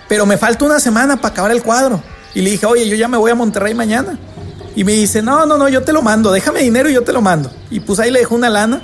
[0.07, 2.01] pero me falta una semana para acabar el cuadro.
[2.35, 4.17] Y le dije, oye, yo ya me voy a Monterrey mañana.
[4.75, 7.13] Y me dice, no, no, no, yo te lo mando, déjame dinero y yo te
[7.13, 7.51] lo mando.
[7.69, 8.81] Y pues ahí le dejo una lana.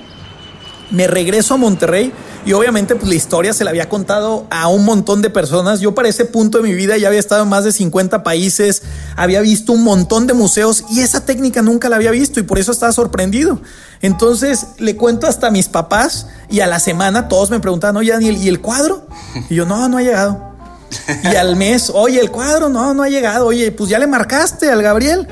[0.91, 2.11] Me regreso a Monterrey
[2.45, 5.81] y obviamente pues la historia se la había contado a un montón de personas.
[5.81, 8.83] Yo para ese punto de mi vida ya había estado en más de 50 países,
[9.15, 12.57] había visto un montón de museos y esa técnica nunca la había visto y por
[12.57, 13.61] eso estaba sorprendido.
[14.01, 18.37] Entonces le cuento hasta mis papás y a la semana todos me preguntaban, oye Daniel,
[18.37, 19.07] ¿y el cuadro?
[19.49, 20.48] Y yo, no, no ha llegado.
[21.23, 23.47] Y al mes, oye, el cuadro, no, no ha llegado.
[23.47, 25.27] Oye, pues ya le marcaste al Gabriel.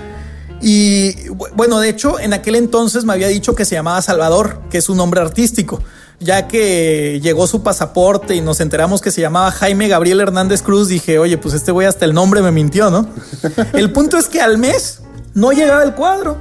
[0.62, 4.80] Y bueno, de hecho, en aquel entonces me había dicho que se llamaba Salvador, que
[4.80, 5.82] es un nombre artístico.
[6.20, 10.88] Ya que llegó su pasaporte y nos enteramos que se llamaba Jaime Gabriel Hernández Cruz,
[10.88, 13.08] dije, oye, pues este güey hasta el nombre me mintió, ¿no?
[13.74, 15.02] el punto es que al mes
[15.36, 16.38] no llegaba el cuadro,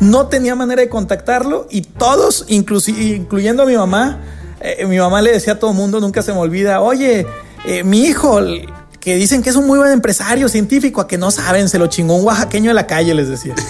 [0.00, 4.18] no tenía manera de contactarlo y todos, incluyendo a mi mamá,
[4.60, 7.26] eh, mi mamá le decía a todo el mundo, nunca se me olvida, oye,
[7.64, 8.40] eh, mi hijo,
[9.00, 11.86] que dicen que es un muy buen empresario científico, a que no saben, se lo
[11.86, 13.54] chingó un oaxaqueño de la calle, les decía.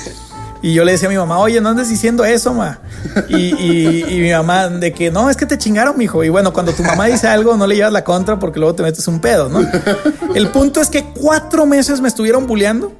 [0.61, 2.81] Y yo le decía a mi mamá, oye, no andes diciendo eso, ma.
[3.29, 6.25] Y, mi mamá, de que no, es que te chingaron, mijo.
[6.25, 8.83] Y bueno, cuando tu mamá dice algo, no le llevas la contra porque luego te
[8.83, 9.61] metes un pedo, ¿no?
[10.35, 12.93] El punto es que cuatro meses me estuvieron bulleando.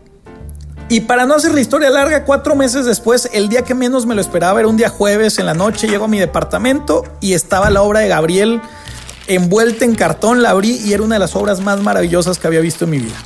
[0.89, 4.15] Y para no hacer la historia larga, cuatro meses después, el día que menos me
[4.15, 7.69] lo esperaba era un día jueves en la noche, llego a mi departamento y estaba
[7.69, 8.63] la obra de Gabriel
[9.29, 12.61] envuelta en cartón, la abrí y era una de las obras más maravillosas que había
[12.61, 13.17] visto en mi vida.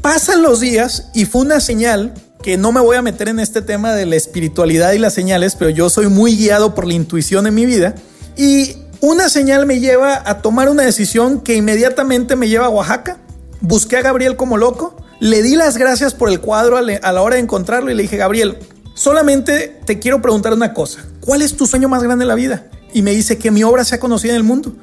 [0.00, 3.62] Pasan los días y fue una señal que no me voy a meter en este
[3.62, 7.46] tema de la espiritualidad y las señales, pero yo soy muy guiado por la intuición
[7.46, 7.94] en mi vida
[8.36, 13.18] y una señal me lleva a tomar una decisión que inmediatamente me lleva a Oaxaca.
[13.60, 17.36] Busqué a Gabriel como loco, le di las gracias por el cuadro a la hora
[17.36, 18.58] de encontrarlo y le dije, Gabriel,
[18.94, 22.66] solamente te quiero preguntar una cosa, ¿cuál es tu sueño más grande en la vida?
[22.92, 24.74] Y me dice que mi obra sea conocida en el mundo.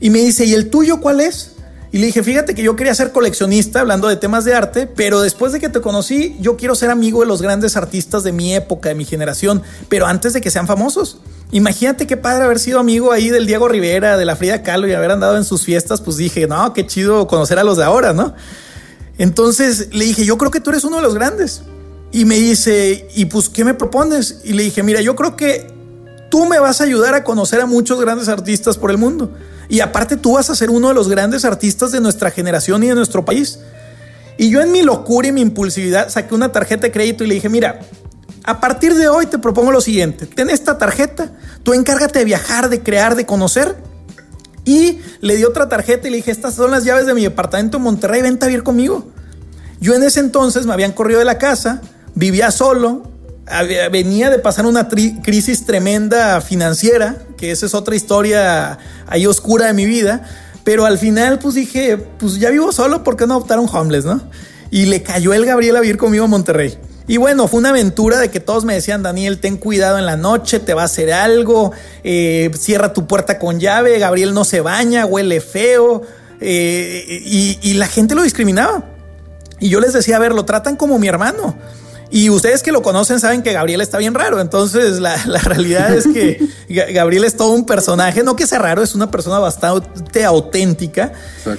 [0.00, 1.52] Y me dice, ¿y el tuyo cuál es?
[1.90, 5.22] Y le dije, fíjate que yo quería ser coleccionista hablando de temas de arte, pero
[5.22, 8.54] después de que te conocí, yo quiero ser amigo de los grandes artistas de mi
[8.54, 11.18] época, de mi generación, pero antes de que sean famosos.
[11.50, 14.92] Imagínate qué padre haber sido amigo ahí del Diego Rivera, de la Frida Kahlo y
[14.92, 18.12] haber andado en sus fiestas, pues dije, no, qué chido conocer a los de ahora,
[18.12, 18.34] ¿no?
[19.16, 21.62] Entonces le dije, yo creo que tú eres uno de los grandes.
[22.12, 24.40] Y me dice, ¿y pues qué me propones?
[24.44, 25.66] Y le dije, mira, yo creo que
[26.30, 29.32] tú me vas a ayudar a conocer a muchos grandes artistas por el mundo.
[29.68, 32.88] Y aparte tú vas a ser uno de los grandes artistas de nuestra generación y
[32.88, 33.58] de nuestro país.
[34.38, 37.34] Y yo en mi locura y mi impulsividad saqué una tarjeta de crédito y le
[37.34, 37.80] dije, mira,
[38.44, 41.32] a partir de hoy te propongo lo siguiente, ten esta tarjeta,
[41.64, 43.76] tú encárgate de viajar, de crear, de conocer.
[44.64, 47.78] Y le di otra tarjeta y le dije, estas son las llaves de mi departamento
[47.78, 49.08] en Monterrey, vente a vivir conmigo.
[49.80, 51.80] Yo en ese entonces me habían corrido de la casa,
[52.14, 53.02] vivía solo,
[53.90, 59.72] venía de pasar una crisis tremenda financiera, que esa es otra historia ahí oscura de
[59.72, 60.22] mi vida,
[60.64, 64.04] pero al final pues dije, pues ya vivo solo, ¿por qué no adoptar un homeless,
[64.04, 64.20] no?
[64.70, 66.78] Y le cayó el Gabriel a vivir conmigo a Monterrey.
[67.06, 70.16] Y bueno, fue una aventura de que todos me decían, Daniel, ten cuidado en la
[70.16, 71.72] noche, te va a hacer algo,
[72.04, 76.02] eh, cierra tu puerta con llave, Gabriel no se baña, huele feo,
[76.40, 78.84] eh, y, y la gente lo discriminaba.
[79.58, 81.56] Y yo les decía, a ver, lo tratan como mi hermano.
[82.10, 84.40] Y ustedes que lo conocen saben que Gabriel está bien raro.
[84.40, 86.48] Entonces, la, realidad es que
[86.92, 88.22] Gabriel es todo un personaje.
[88.22, 91.12] No que sea raro, es una persona bastante auténtica.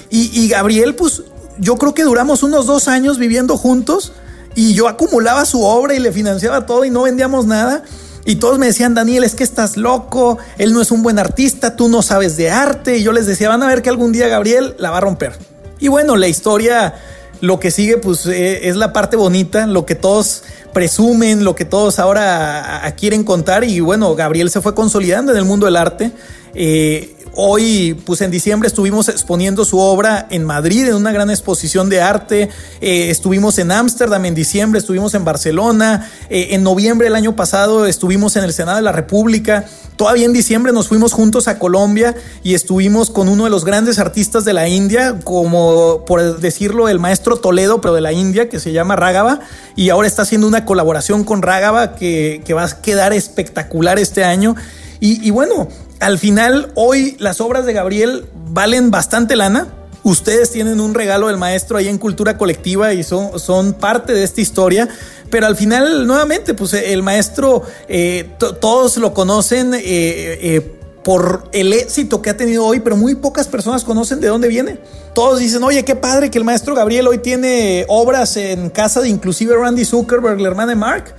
[0.10, 1.24] Y, Gabriel, pues
[1.60, 4.14] yo creo que duramos unos dos años viviendo juntos
[4.56, 7.84] y yo acumulaba su obra y le financiaba todo y no vendíamos nada.
[8.26, 11.76] Y todos me decían, Daniel, es que estás loco, él no es un buen artista,
[11.76, 12.98] tú no sabes de arte.
[12.98, 15.34] Y yo les decía, van a ver que algún día Gabriel la va a romper.
[15.80, 16.96] Y bueno, la historia,
[17.42, 21.66] lo que sigue, pues eh, es la parte bonita, lo que todos presumen, lo que
[21.66, 23.64] todos ahora quieren contar.
[23.64, 26.12] Y bueno, Gabriel se fue consolidando en el mundo del arte.
[26.54, 31.88] Eh, Hoy, pues en diciembre estuvimos exponiendo su obra en Madrid en una gran exposición
[31.90, 32.50] de arte.
[32.82, 36.10] Eh, estuvimos en Ámsterdam en diciembre, estuvimos en Barcelona.
[36.30, 39.66] Eh, en noviembre del año pasado estuvimos en el Senado de la República.
[39.96, 44.00] Todavía en diciembre nos fuimos juntos a Colombia y estuvimos con uno de los grandes
[44.00, 48.60] artistas de la India, como por decirlo, el maestro Toledo, pero de la India, que
[48.60, 49.42] se llama Rágava.
[49.76, 54.56] Y ahora está haciendo una colaboración con Rágava que, va a quedar espectacular este año.
[55.02, 55.68] Y, y bueno,
[56.00, 59.68] al final, hoy las obras de Gabriel valen bastante lana.
[60.04, 64.40] Ustedes tienen un regalo del maestro ahí en Cultura Colectiva y son, parte de esta
[64.40, 64.88] historia.
[65.30, 68.30] Pero al final, nuevamente, pues el maestro, eh,
[68.62, 73.48] todos lo conocen eh, eh, por el éxito que ha tenido hoy, pero muy pocas
[73.48, 74.80] personas conocen de dónde viene.
[75.14, 79.10] Todos dicen, oye, qué padre que el maestro Gabriel hoy tiene obras en casa de
[79.10, 81.14] inclusive Randy Zuckerberg, la hermana de Mark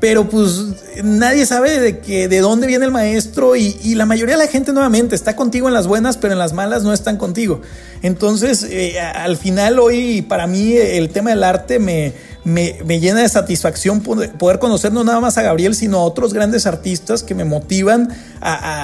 [0.00, 0.62] pero pues
[1.02, 4.72] nadie sabe de, que, de dónde viene el maestro y, la mayoría de la gente
[4.72, 7.62] nuevamente está contigo en las buenas, pero en las malas no están contigo.
[8.02, 12.12] Entonces, eh, al final hoy para mí el tema del arte me,
[12.44, 16.66] me, llena de satisfacción poder conocer no nada más a Gabriel, sino a otros grandes
[16.66, 18.14] artistas que me motivan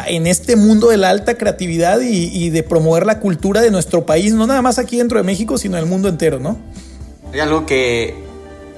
[0.06, 4.06] en este mundo de la alta creatividad y, y de promover la cultura de nuestro
[4.06, 6.56] país, no nada más aquí dentro de México, sino en el mundo entero, ¿no?
[7.32, 8.31] Hay algo que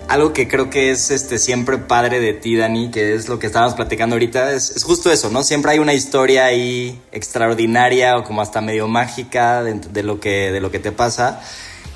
[0.09, 3.47] algo que creo que es este, siempre padre de ti, Dani, que es lo que
[3.47, 5.43] estábamos platicando ahorita, es, justo eso, ¿no?
[5.43, 10.61] Siempre hay una historia ahí extraordinaria o como hasta medio mágica de, lo, que, de
[10.61, 11.41] lo que te pasa.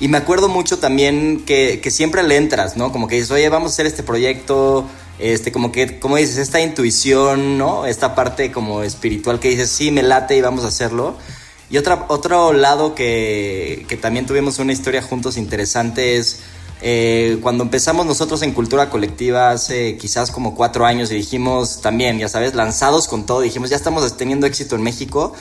[0.01, 2.93] Y me acuerdo mucho también que, que, siempre le entras, ¿no?
[2.93, 4.87] Como que dices, oye, vamos a hacer este proyecto,
[5.19, 7.85] este, como que, como dices, esta intuición, ¿no?
[7.85, 11.17] Esta parte como espiritual que dices, sí, me late y vamos a hacerlo.
[11.71, 16.41] Y otra, otro lado que, que también tuvimos una historia juntos interesante es
[16.81, 22.19] eh, cuando empezamos nosotros en Cultura Colectiva hace quizás como cuatro años y dijimos también,
[22.19, 25.33] ya sabes, lanzados con todo, dijimos, ya estamos teniendo éxito en México,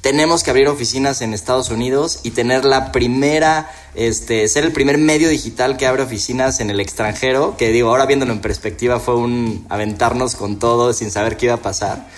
[0.00, 4.96] tenemos que abrir oficinas en Estados Unidos y tener la primera, este, ser el primer
[4.96, 9.16] medio digital que abre oficinas en el extranjero, que digo, ahora viéndolo en perspectiva fue
[9.16, 12.08] un aventarnos con todo sin saber qué iba a pasar.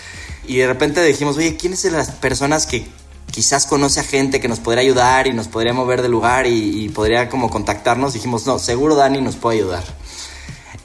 [0.47, 2.87] Y de repente dijimos, oye, ¿quiénes son las personas que
[3.31, 6.89] quizás conoce a gente que nos podría ayudar y nos podría mover de lugar y,
[6.89, 9.85] podría como contactarnos, dijimos, no, seguro Dani nos puede ayudar.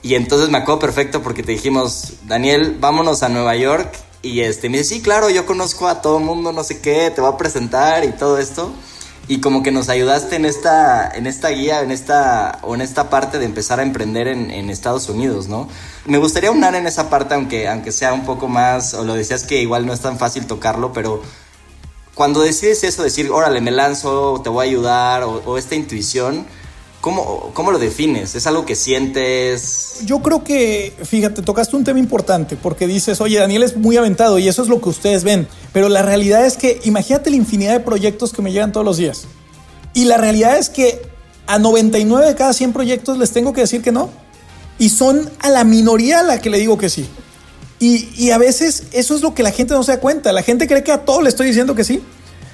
[0.02, 3.96] Y entonces me acuerdo perfecto porque te dijimos, Daniel, vámonos a Nueva York.
[4.22, 7.12] Y este, me dice, sí, claro, yo conozco a todo el mundo, no sé qué,
[7.12, 8.74] te voy a presentar y todo esto.
[9.28, 13.40] Y como que nos ayudaste en esta, en esta guía, en esta, en esta parte
[13.40, 15.70] de empezar a emprender en, en Estados Unidos, ¿no?
[16.06, 19.44] Me gustaría unar en esa parte, aunque, aunque sea un poco más, o lo decías
[19.44, 21.22] que igual no es tan fácil tocarlo, pero
[22.16, 26.46] cuando decides eso, decir, órale, me lanzo, te voy a ayudar, o, esta intuición,
[27.02, 28.36] ¿cómo, ¿cómo, lo defines?
[28.36, 30.02] ¿Es algo que sientes?
[30.06, 34.38] Yo creo que, fíjate, tocaste un tema importante, porque dices, oye, Daniel es muy aventado
[34.38, 37.74] y eso es lo que ustedes ven, pero la realidad es que, imagínate la infinidad
[37.74, 39.24] de proyectos que me llegan todos los días.
[39.96, 41.02] Y la realidad es que
[41.48, 44.10] a 99 de cada 100 proyectos les tengo que decir que no.
[44.80, 47.08] Y son a la minoría a la que le digo que sí.
[47.86, 50.32] Y, a veces eso es lo que la gente no se da cuenta.
[50.32, 52.02] La gente cree que a todo le estoy diciendo que sí.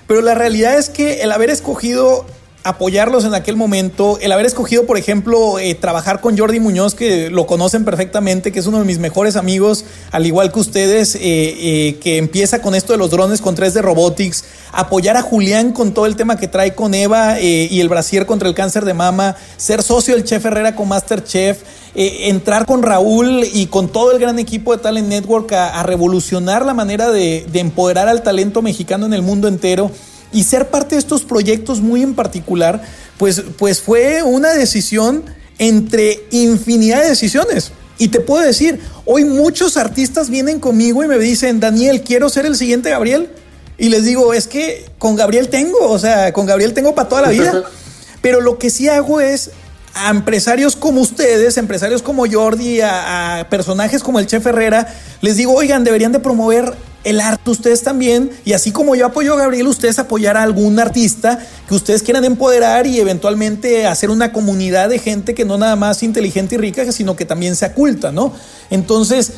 [0.07, 2.25] Pero la realidad es que el haber escogido
[2.63, 7.30] apoyarlos en aquel momento, el haber escogido, por ejemplo, eh, trabajar con Jordi Muñoz, que
[7.30, 11.19] lo conocen perfectamente, que es uno de mis mejores amigos, al igual que ustedes, eh,
[11.22, 15.93] eh, que empieza con esto de los drones con 3D Robotics, apoyar a Julián con
[15.93, 19.36] todo el tema que trae con Eva y el brasier contra el cáncer de mama,
[19.58, 21.63] ser socio del Chef Herrera con Masterchef,
[21.95, 26.63] eh, entrar con Raúl y con todo el gran equipo de Talent Network a, revolucionar
[26.63, 29.89] la manera de, empoderar al talento mexicano en el mundo entero
[30.31, 32.81] y ser parte de estos proyectos muy en particular,
[33.17, 35.23] pues, pues fue una decisión
[35.57, 37.71] entre infinidad de decisiones.
[37.97, 42.45] Y te puedo decir, hoy muchos artistas vienen conmigo y me dicen, Daniel, quiero ser
[42.45, 43.29] el siguiente Gabriel.
[43.77, 47.21] Y les digo, es que con Gabriel tengo, o sea, con Gabriel tengo para toda
[47.23, 47.63] la vida.
[48.21, 49.51] Pero lo que sí hago es
[49.93, 54.87] a empresarios como ustedes, empresarios como Jordi, a, personajes como el Chef Herrera,
[55.21, 59.33] les digo, oigan, deberían de promover el arte ustedes también, y así como yo apoyo
[59.33, 64.33] a Gabriel, ustedes apoyar a algún artista que ustedes quieran empoderar y eventualmente hacer una
[64.33, 68.12] comunidad de gente que no nada más inteligente y rica, sino que también se oculta,
[68.12, 68.33] ¿no?
[68.69, 69.33] Entonces,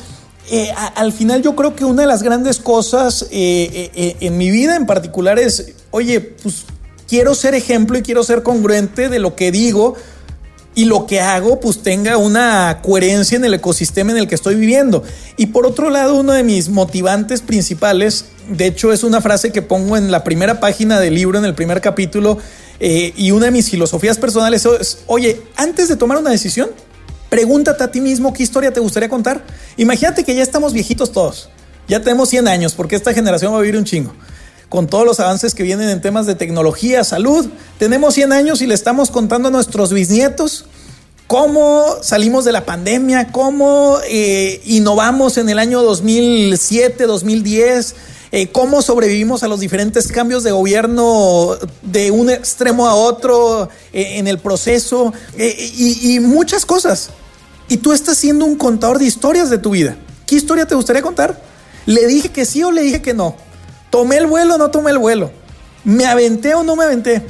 [0.50, 4.50] eh, al final yo creo que una de las grandes cosas eh, eh, en mi
[4.50, 6.64] vida en particular es, oye, pues
[7.08, 9.94] quiero ser ejemplo y quiero ser congruente de lo que digo,
[10.74, 14.54] y lo que hago pues tenga una coherencia en el ecosistema en el que estoy
[14.54, 15.02] viviendo.
[15.36, 19.62] Y por otro lado, uno de mis motivantes principales, de hecho es una frase que
[19.62, 22.38] pongo en la primera página del libro, en el primer capítulo,
[22.80, 26.70] eh, y una de mis filosofías personales es, oye, antes de tomar una decisión,
[27.28, 29.44] pregúntate a ti mismo qué historia te gustaría contar.
[29.76, 31.50] Imagínate que ya estamos viejitos todos,
[31.86, 34.12] ya tenemos 100 años, porque esta generación va a vivir un chingo
[34.72, 37.44] con todos los avances que vienen en temas de tecnología, salud.
[37.78, 40.64] Tenemos 100 años y le estamos contando a nuestros bisnietos
[41.26, 47.94] cómo salimos de la pandemia, cómo eh, innovamos en el año 2007, 2010.
[48.32, 54.16] Eh, cómo sobrevivimos a los diferentes cambios de gobierno de un extremo a otro eh,
[54.16, 57.10] en el proceso y, y muchas cosas.
[57.68, 59.98] Y tú estás siendo un contador de historias de tu vida.
[60.24, 61.38] ¿Qué historia te gustaría contar?
[61.84, 63.36] ¿Le dije que sí o le dije que no?
[63.92, 65.30] ¿Tomé el vuelo o no tomé el vuelo?
[65.84, 67.20] ¿Me aventé o no me aventé?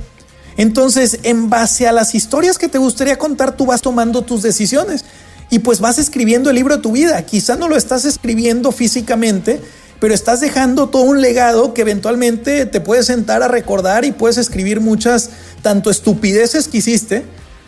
[0.57, 5.05] Entonces, en base a las historias que te gustaría contar, tú vas tomando tus decisiones
[5.51, 7.21] y pues vas escribiendo el libro de tu vida.
[7.27, 9.61] Quizá no lo estás escribiendo físicamente,
[9.99, 14.39] pero estás dejando todo un legado que eventualmente te puedes sentar a recordar y puedes
[14.39, 15.31] escribir muchas,
[15.63, 17.25] tanto estupideces que hiciste,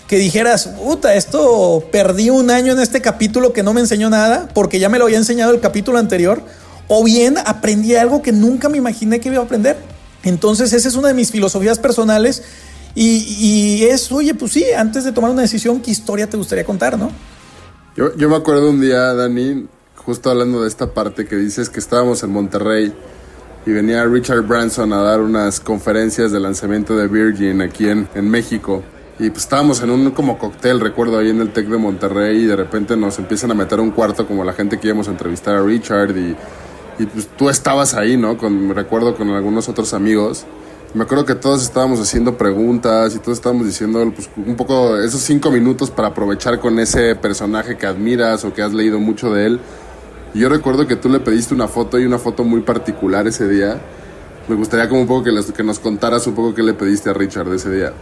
[0.07, 4.49] que dijeras, puta, esto perdí un año en este capítulo que no me enseñó nada,
[4.55, 6.45] porque ya me lo había enseñado el capítulo anterior,
[6.89, 9.77] o bien aprendí algo que nunca me imaginé que iba a aprender.
[10.23, 12.43] Entonces esa es una de mis filosofías personales
[12.95, 16.97] y, es, oye, pues sí, antes de tomar una decisión, ¿qué historia te gustaría contar,
[16.97, 17.11] no?
[17.97, 19.67] Yo, me acuerdo un día, Dani,
[19.97, 22.93] justo hablando de esta parte que dices que estábamos en Monterrey
[23.67, 28.83] y venía Richard Branson a dar unas conferencias de lanzamiento de Virgin aquí en, México.
[29.19, 32.47] Y pues estábamos en un como cóctel, recuerdo, ahí en el TEC de Monterrey y
[32.47, 35.55] de repente nos empiezan a meter un cuarto como la gente que íbamos a entrevistar
[35.55, 36.37] a Richard y
[36.99, 38.37] y pues tú estabas ahí, ¿no?
[38.37, 40.47] Con, recuerdo con algunos otros amigos.
[40.95, 45.21] Me acuerdo que todos estábamos haciendo preguntas y todos estábamos diciendo pues, un poco esos
[45.23, 49.47] cinco minutos para aprovechar con ese personaje que admiras o que has leído mucho de
[49.47, 49.61] él.
[50.35, 53.49] Y yo recuerdo que tú le pediste una foto y una foto muy particular ese
[53.49, 53.81] día.
[54.47, 57.53] Me gustaría como un poco que, nos contaras un poco qué le pediste a Richard
[57.53, 57.93] ese día.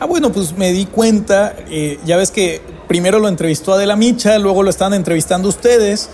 [0.00, 4.38] Ah, bueno, pues me di cuenta, eh, ya ves que primero lo entrevistó Adela Micha,
[4.38, 6.08] luego lo estaban entrevistando ustedes.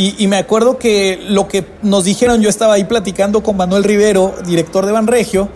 [0.00, 4.32] Y, me acuerdo que lo que nos dijeron, yo estaba ahí platicando con Manuel Rivero,
[4.46, 5.48] director de Banregio,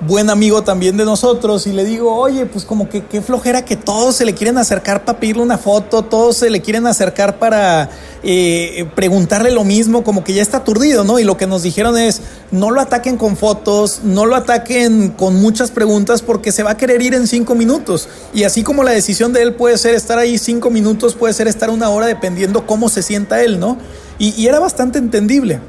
[0.00, 3.76] buen amigo también de nosotros, y le digo, oye, pues como que qué flojera que
[3.76, 7.90] todos se le quieren acercar para pedirle una foto, todos se le quieren acercar para
[8.22, 11.18] eh, preguntarle lo mismo, como que ya está aturdido, ¿no?
[11.18, 15.36] Y lo que nos dijeron es, no lo ataquen con fotos, no lo ataquen con
[15.36, 18.08] muchas preguntas porque se va a querer ir en cinco minutos.
[18.32, 21.46] Y así como la decisión de él puede ser estar ahí cinco minutos, puede ser
[21.46, 23.76] estar una hora dependiendo cómo se sienta él, ¿no?
[24.18, 25.60] Y, y era bastante entendible.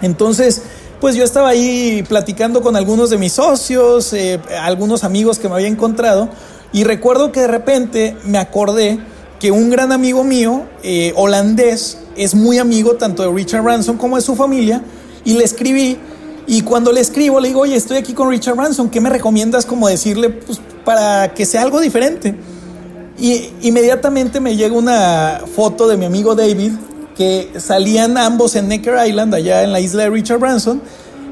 [0.00, 0.62] Entonces,
[1.00, 5.54] pues yo estaba ahí platicando con algunos de mis socios, eh, algunos amigos que me
[5.54, 6.28] había encontrado,
[6.72, 8.98] y recuerdo que de repente me acordé
[9.38, 14.16] que un gran amigo mío, eh, holandés, es muy amigo tanto de Richard Branson como
[14.16, 14.82] de su familia,
[15.24, 15.98] y le escribí,
[16.46, 19.66] y cuando le escribo le digo, oye, estoy aquí con Richard Branson, ¿qué me recomiendas
[19.66, 22.34] como decirle pues, para que sea algo diferente?
[23.20, 26.72] Y inmediatamente me llega una foto de mi amigo David,
[27.18, 30.80] que salían ambos en Necker Island, allá en la isla de Richard Branson,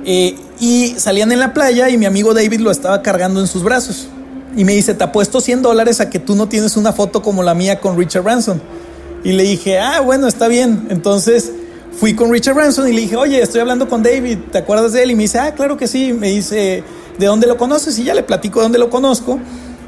[0.04, 3.62] eh, y salían en la playa y mi amigo David lo estaba cargando en sus
[3.62, 4.08] brazos.
[4.56, 7.44] Y me dice, te apuesto 100 dólares a que tú no tienes una foto como
[7.44, 8.60] la mía con Richard Branson.
[9.22, 10.88] Y le dije, ah, bueno, está bien.
[10.90, 11.52] Entonces
[11.92, 15.04] fui con Richard Branson y le dije, oye, estoy hablando con David, ¿te acuerdas de
[15.04, 15.12] él?
[15.12, 16.12] Y me dice, ah, claro que sí.
[16.12, 16.82] Me dice,
[17.16, 17.96] ¿de dónde lo conoces?
[18.00, 19.38] Y ya le platico de dónde lo conozco.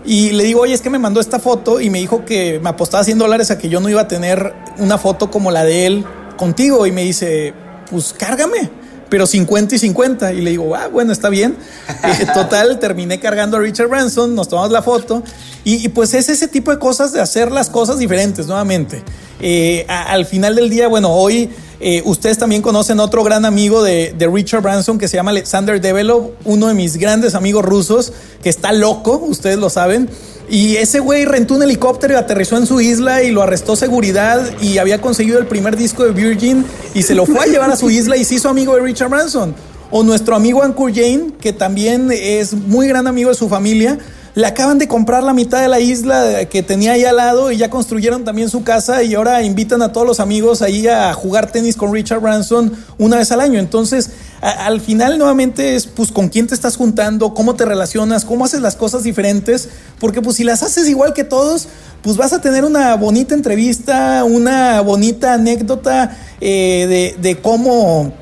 [0.09, 2.70] Y le digo, oye, es que me mandó esta foto y me dijo que me
[2.70, 5.84] apostaba 100 dólares a que yo no iba a tener una foto como la de
[5.84, 6.04] él
[6.38, 6.86] contigo.
[6.86, 7.52] Y me dice,
[7.90, 8.70] pues cárgame,
[9.11, 10.32] pero 50 y 50.
[10.32, 11.59] Y le digo, ah, bueno, está bien.
[12.04, 15.22] Eh, total, terminé cargando a Richard Branson, nos tomamos la foto.
[15.64, 19.02] Y, pues es ese tipo de cosas de hacer las cosas diferentes nuevamente.
[19.40, 21.50] Eh, al final del día, bueno, hoy
[21.81, 26.33] eh, ustedes también conocen otro gran amigo de, Richard Branson que se llama Alexander Develov,
[26.45, 28.12] uno de mis grandes amigos rusos,
[28.43, 30.09] que está loco, ustedes lo saben.
[30.51, 34.43] Y ese güey rentó un helicóptero y aterrizó en su isla y lo arrestó seguridad
[34.61, 36.64] y había conseguido el primer disco de Virgin
[36.95, 39.11] y se lo fue a llevar a su isla y se hizo amigo de Richard
[39.11, 39.55] Branson.
[39.91, 43.99] O nuestro amigo Ankur Jane, que también es muy gran amigo de su familia,
[44.39, 47.57] le acaban de comprar la mitad de la isla que tenía ahí al lado y
[47.57, 51.51] ya construyeron también su casa y ahora invitan a todos los amigos ahí a jugar
[51.51, 53.59] tenis con Richard Branson una vez al año.
[53.59, 54.11] Entonces,
[54.41, 58.61] al final nuevamente es pues con quién te estás juntando, cómo te relacionas, cómo haces
[58.61, 61.66] las cosas diferentes, porque pues si las haces igual que todos,
[62.03, 68.12] pues vas a tener una bonita entrevista, una bonita anécdota eh, de, de cómo...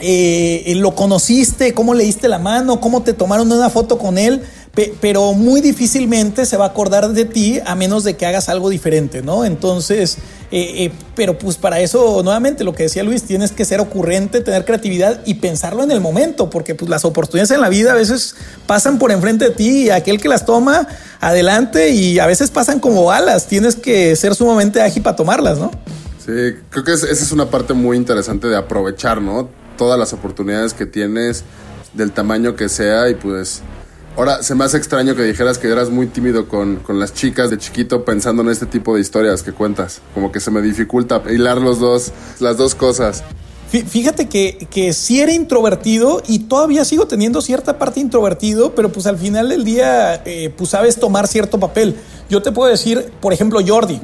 [0.00, 4.42] Eh, lo conociste, cómo le diste la mano, cómo te tomaron una foto con él,
[5.00, 8.70] pero muy difícilmente se va a acordar de ti a menos de que hagas algo
[8.70, 9.44] diferente, ¿no?
[9.44, 10.18] Entonces,
[10.50, 14.40] eh, eh, pero pues para eso, nuevamente, lo que decía Luis, tienes que ser ocurrente,
[14.40, 17.94] tener creatividad y pensarlo en el momento, porque pues las oportunidades en la vida a
[17.94, 18.34] veces
[18.66, 20.88] pasan por enfrente de ti y aquel que las toma,
[21.20, 25.70] adelante, y a veces pasan como balas, tienes que ser sumamente ágil para tomarlas, ¿no?
[26.24, 26.32] Sí,
[26.70, 29.48] creo que esa es una parte muy interesante de aprovechar, ¿no?
[29.76, 31.44] Todas las oportunidades que tienes,
[31.92, 33.62] del tamaño que sea, y pues
[34.16, 37.58] Ahora, se me hace extraño que dijeras que eras muy tímido con, las chicas de
[37.58, 40.00] chiquito pensando en este tipo de historias que cuentas.
[40.14, 43.24] Como que se me dificulta hilar los dos, las dos cosas.
[43.68, 49.06] Fíjate que, que sí era introvertido y todavía sigo teniendo cierta parte introvertido, pero pues
[49.06, 51.96] al final del día, eh, pues sabes tomar cierto papel.
[52.30, 54.00] Yo te puedo decir, por ejemplo, Jordi.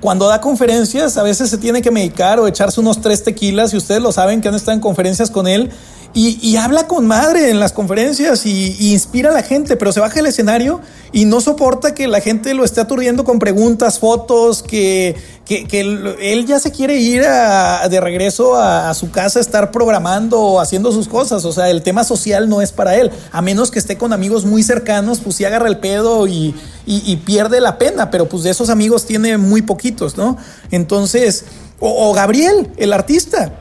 [0.00, 3.76] Cuando da conferencias, a veces se tiene que medicar o echarse unos tres tequilas, y
[3.76, 5.70] ustedes lo saben que han estado en conferencias con él,
[6.14, 10.18] y, habla con madre en las conferencias y, inspira a la gente, pero se baja
[10.18, 10.80] el escenario
[11.12, 15.14] y no soporta que la gente lo esté aturdiendo con preguntas, fotos, que,
[15.48, 21.08] él ya se quiere ir de regreso a, su casa, estar programando o haciendo sus
[21.08, 21.44] cosas.
[21.44, 24.44] O sea, el tema social no es para él, a menos que esté con amigos
[24.44, 26.54] muy cercanos, pues sí agarra el pedo y,
[26.86, 30.36] y pierde la pena, pero pues de esos amigos tiene muy poquitos, ¿no?
[30.70, 31.44] Entonces,
[31.80, 33.52] o Gabriel, el artista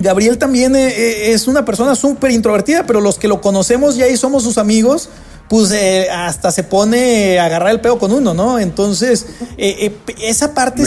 [0.00, 4.06] Gabriel también eh, eh, es una persona súper introvertida, pero los que lo conocemos ya
[4.08, 5.08] y somos sus amigos,
[5.48, 8.58] pues eh, hasta se pone a agarrar el peo con uno, ¿no?
[8.58, 9.26] Entonces,
[9.56, 10.82] esa parte,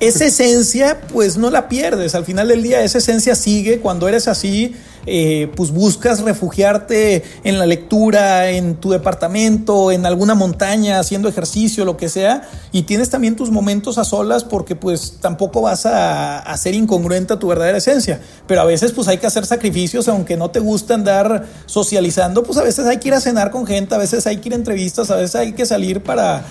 [0.00, 2.14] esa esencia, pues no la pierdes.
[2.14, 4.76] Al final del día, esa esencia sigue cuando eres así
[5.06, 11.84] eh, pues buscas refugiarte en la lectura, en tu departamento, en alguna montaña, haciendo ejercicio,
[11.84, 16.38] lo que sea, y tienes también tus momentos a solas porque pues tampoco vas a,
[16.40, 20.50] hacer incongruente tu verdadera esencia, pero a veces pues hay que hacer sacrificios, aunque no
[20.50, 23.98] te gusta andar socializando, pues a veces hay que ir a cenar con gente, a
[23.98, 26.44] veces hay que ir a entrevistas, a veces hay que salir para,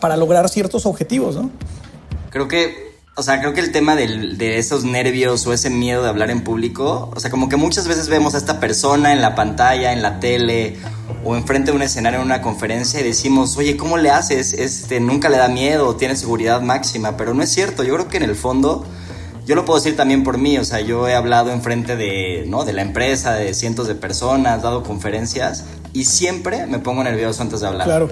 [0.00, 1.50] para lograr ciertos objetivos, ¿no?
[2.30, 6.08] Creo que o sea, creo que el tema de esos nervios o ese miedo de
[6.08, 9.34] hablar en público, o sea, como que muchas veces vemos a esta persona en la
[9.34, 10.78] pantalla, en la tele
[11.22, 14.54] o enfrente de un escenario en una conferencia y decimos, oye, ¿cómo le haces?
[14.54, 17.82] Este, nunca le da miedo, tiene seguridad máxima, pero no es cierto.
[17.84, 18.86] Yo creo que en el fondo,
[19.44, 22.64] yo lo puedo decir también por mí, o sea, yo he hablado enfrente de, ¿no?
[22.64, 27.60] de la empresa, de cientos de personas, dado conferencias y siempre me pongo nervioso antes
[27.60, 27.86] de hablar.
[27.86, 28.08] Claro.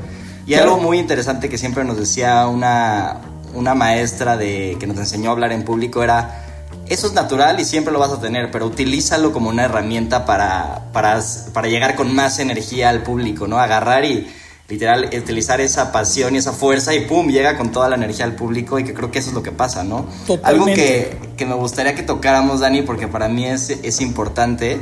[0.46, 3.20] Y algo muy interesante que siempre nos decía una,
[3.54, 6.44] una maestra de, que nos enseñó a hablar en público era,
[6.88, 10.90] eso es natural y siempre lo vas a tener, pero utilízalo como una herramienta para,
[10.92, 11.20] para,
[11.52, 13.58] para llegar con más energía al público, ¿no?
[13.58, 14.28] Agarrar y
[14.68, 18.36] literal utilizar esa pasión y esa fuerza y pum, llega con toda la energía al
[18.36, 20.06] público y que creo que eso es lo que pasa, ¿no?
[20.42, 24.78] Algo que, que me gustaría que tocáramos, Dani, porque para mí es, es importante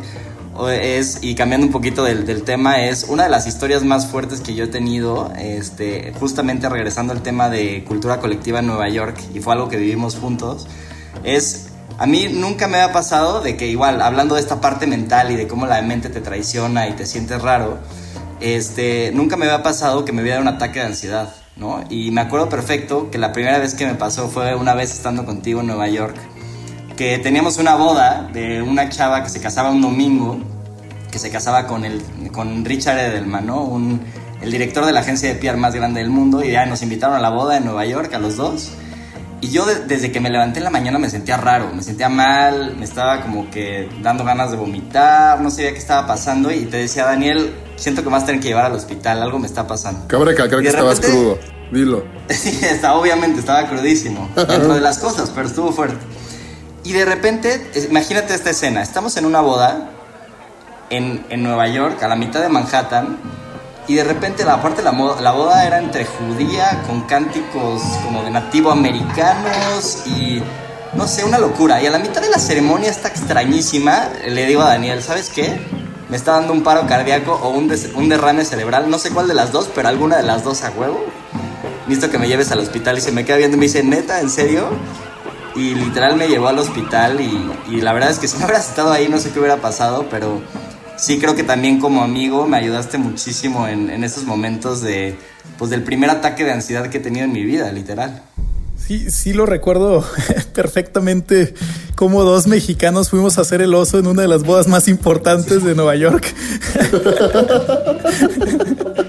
[0.68, 4.54] es, y cambiando un poquito del, tema, es una de las historias más fuertes que
[4.54, 9.40] yo he tenido, este, justamente regresando al tema de cultura colectiva en Nueva York, y
[9.40, 10.66] fue algo que vivimos juntos,
[11.22, 15.30] es, a mí nunca me ha pasado de que igual, hablando de esta parte mental
[15.30, 17.78] y de cómo la mente te traiciona y te sientes raro,
[18.40, 21.84] este, nunca me había pasado que me hubiera un ataque de ansiedad, ¿no?
[21.88, 25.24] Y me acuerdo perfecto que la primera vez que me pasó fue una vez estando
[25.24, 26.16] contigo en Nueva York,
[26.98, 30.40] que teníamos una boda de una chava que se casaba un domingo,
[31.12, 33.62] que se casaba con, el, con Richard Edelman, ¿no?
[33.62, 34.00] Un,
[34.42, 37.14] el director de la agencia de PR más grande del mundo, y ya nos invitaron
[37.14, 38.72] a la boda en Nueva York, a los dos.
[39.40, 42.74] Y yo desde que me levanté en la mañana me sentía raro, me sentía mal,
[42.76, 46.78] me estaba como que dando ganas de vomitar, no sabía qué estaba pasando y te
[46.78, 49.68] decía, Daniel, siento que me vas a tener que llevar al hospital, algo me está
[49.68, 50.08] pasando.
[50.08, 51.38] Cabrón, que que estabas crudo,
[51.70, 52.02] dilo.
[52.28, 56.17] sí, estaba, obviamente, estaba crudísimo, dentro de las cosas, pero estuvo fuerte.
[56.84, 59.90] Y de repente, imagínate esta escena, estamos en una boda
[60.90, 63.18] en, en Nueva York, a la mitad de Manhattan,
[63.88, 68.22] y de repente la parte de la, la boda era entre judía, con cánticos como
[68.22, 70.42] de nativo americanos y
[70.94, 71.82] no sé, una locura.
[71.82, 75.60] Y a la mitad de la ceremonia está extrañísima, le digo a Daniel, ¿sabes qué?
[76.08, 79.34] Me está dando un paro cardíaco o un, un derrame cerebral, no sé cuál de
[79.34, 81.04] las dos, pero alguna de las dos a huevo.
[81.86, 84.20] Listo que me lleves al hospital y se me queda viendo y me dice, neta,
[84.20, 84.68] ¿en serio?
[85.54, 88.92] Y literal me llevó al hospital y, la verdad es que si no hubieras estado
[88.92, 90.40] ahí no sé qué hubiera pasado, pero
[90.96, 95.16] sí creo que también como amigo me ayudaste muchísimo en, en esos momentos de,
[95.58, 98.22] pues del primer ataque de ansiedad que he tenido en mi vida, literal.
[98.76, 100.04] Sí, sí lo recuerdo
[100.54, 101.54] perfectamente
[101.94, 105.64] como dos mexicanos fuimos a hacer el oso en una de las bodas más importantes
[105.64, 106.32] de Nueva York.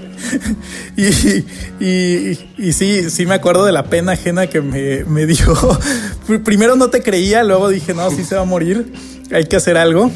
[0.96, 5.56] y, sí, sí me acuerdo de la pena ajena que me, me dio.
[6.44, 8.92] Primero no te creía, luego dije, no, sí se va a morir,
[9.32, 10.10] hay que hacer algo.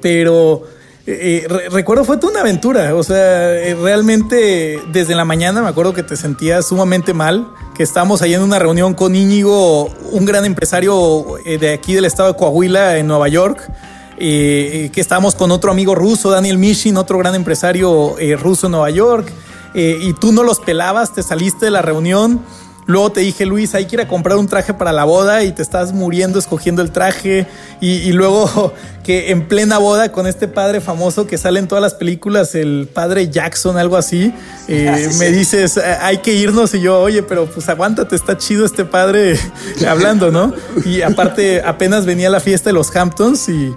[0.00, 0.64] Pero
[1.06, 5.94] eh, recuerdo fue toda una aventura, o sea, eh, realmente desde la mañana me acuerdo
[5.94, 10.44] que te sentías sumamente mal, que estábamos ahí en una reunión con Íñigo, un gran
[10.44, 13.70] empresario de aquí del estado de Coahuila, en Nueva York,
[14.18, 19.32] que estábamos con otro amigo ruso, Daniel Mishin, otro gran empresario ruso en Nueva York,
[19.74, 22.40] y tú no los pelabas, te saliste de la reunión
[22.86, 25.52] Luego te dije, Luis, hay que ir a comprar un traje para la boda y
[25.52, 27.46] te estás muriendo escogiendo el traje.
[27.80, 31.94] Y, luego que en plena boda con este padre famoso que sale en todas las
[31.94, 34.32] películas, el padre Jackson, algo así,
[34.68, 36.74] eh, me dices, hay que irnos.
[36.74, 39.38] Y yo, oye, pero pues aguántate, está chido este padre
[39.88, 40.52] hablando, ¿no?
[40.84, 43.74] Y aparte, apenas venía la fiesta de los Hamptons y,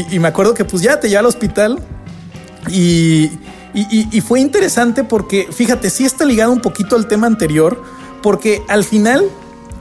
[0.00, 1.78] y me acuerdo que pues ya te lleva al hospital
[2.70, 3.30] y,
[3.74, 7.82] y fue interesante porque, fíjate, sí está ligado un poquito al tema anterior
[8.22, 9.28] porque al final,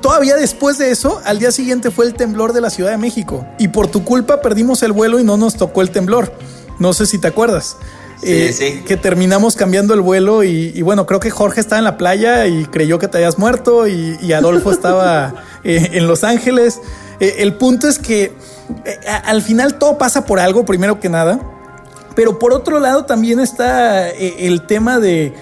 [0.02, 3.46] todavía después de eso, al día siguiente fue el temblor de la Ciudad de México
[3.60, 6.34] y por tu culpa perdimos el vuelo y no nos tocó el temblor.
[6.80, 7.78] No sé si te acuerdas.
[8.22, 8.84] Sí, eh, sí.
[8.86, 12.66] Que terminamos cambiando el vuelo y, bueno, creo que Jorge estaba en la playa y
[12.66, 15.34] creyó que te habías muerto y, Adolfo estaba
[15.64, 16.80] eh, en Los Ángeles.
[17.22, 18.34] Eh, el punto es que
[19.24, 21.40] al final todo pasa por algo, primero que nada.
[22.16, 25.34] Pero por otro lado también está el tema de,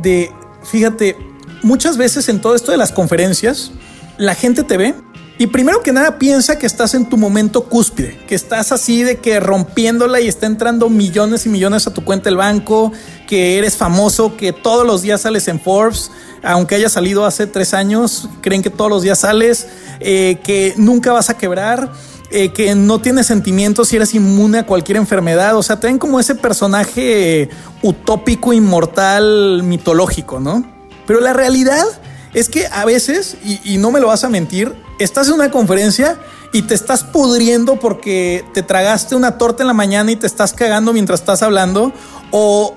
[0.00, 0.32] de,
[0.62, 1.18] fíjate,
[1.62, 3.72] muchas veces en todo esto de las conferencias,
[4.16, 4.94] la gente te ve
[5.36, 9.18] y primero que nada piensa que estás en tu momento cúspide, que estás así de
[9.18, 12.92] que rompiéndola y está entrando millones y millones a tu cuenta el banco,
[13.26, 16.12] que eres famoso, que todos los días sales en Forbes,
[16.44, 19.66] aunque haya salido hace tres años, creen que todos los días sales,
[20.00, 21.92] eh, que nunca vas a quebrar.
[22.30, 25.56] Eh, que no tienes sentimientos y eres inmune a cualquier enfermedad.
[25.56, 27.48] O sea, te ven como ese personaje
[27.80, 30.64] utópico, inmortal, mitológico, ¿no?
[31.06, 31.84] Pero la realidad
[32.32, 36.18] es que a veces, y, no me lo vas a mentir, estás en una conferencia
[36.52, 40.52] y te estás pudriendo porque te tragaste una torta en la mañana y te estás
[40.52, 41.92] cagando mientras estás hablando,
[42.32, 42.74] o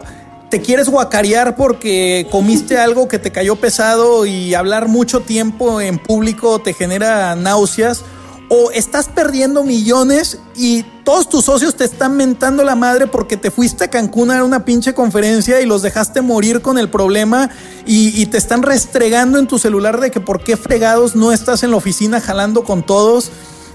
[0.49, 5.99] te quieres guacarear porque comiste algo que te cayó pesado y hablar mucho tiempo en
[5.99, 8.03] público te genera náuseas,
[8.49, 13.51] o estás perdiendo millones y todos tus socios te están mentando la madre porque te
[13.51, 17.49] fuiste a Cancún a una pinche conferencia y los dejaste morir con el problema
[17.85, 21.71] y, te están restregando en tu celular de que por qué fregados no estás en
[21.71, 23.31] la oficina jalando con todos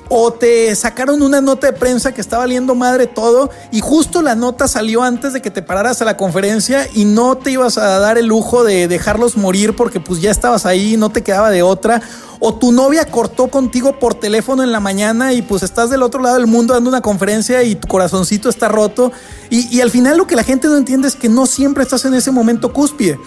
[0.08, 4.34] o te sacaron una nota de prensa que estaba valiendo madre todo y justo la
[4.34, 7.98] nota salió antes de que te pararas a la conferencia y no te ibas a
[7.98, 11.62] dar el lujo de dejarlos morir porque pues ya estabas ahí, no te quedaba de
[11.62, 12.02] otra.
[12.40, 16.20] O tu novia cortó contigo por teléfono en la mañana y pues estás del otro
[16.20, 19.12] lado del mundo dando una conferencia y tu corazoncito está roto.
[19.48, 22.04] Y, y al final lo que la gente no entiende es que no siempre estás
[22.04, 23.18] en ese momento cúspide.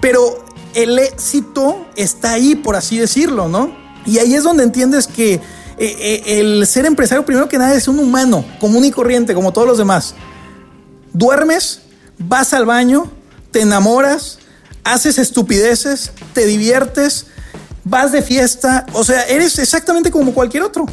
[0.00, 0.44] Pero
[0.74, 3.70] el éxito está ahí, por así decirlo, ¿no?
[4.06, 5.40] Y ahí es donde entiendes que
[5.78, 9.52] eh, eh, el ser empresario, primero que nada, es un humano común y corriente, como
[9.52, 10.14] todos los demás.
[11.12, 11.82] Duermes,
[12.18, 13.10] vas al baño,
[13.52, 14.38] te enamoras,
[14.84, 17.26] haces estupideces, te diviertes,
[17.84, 20.86] vas de fiesta, o sea, eres exactamente como cualquier otro.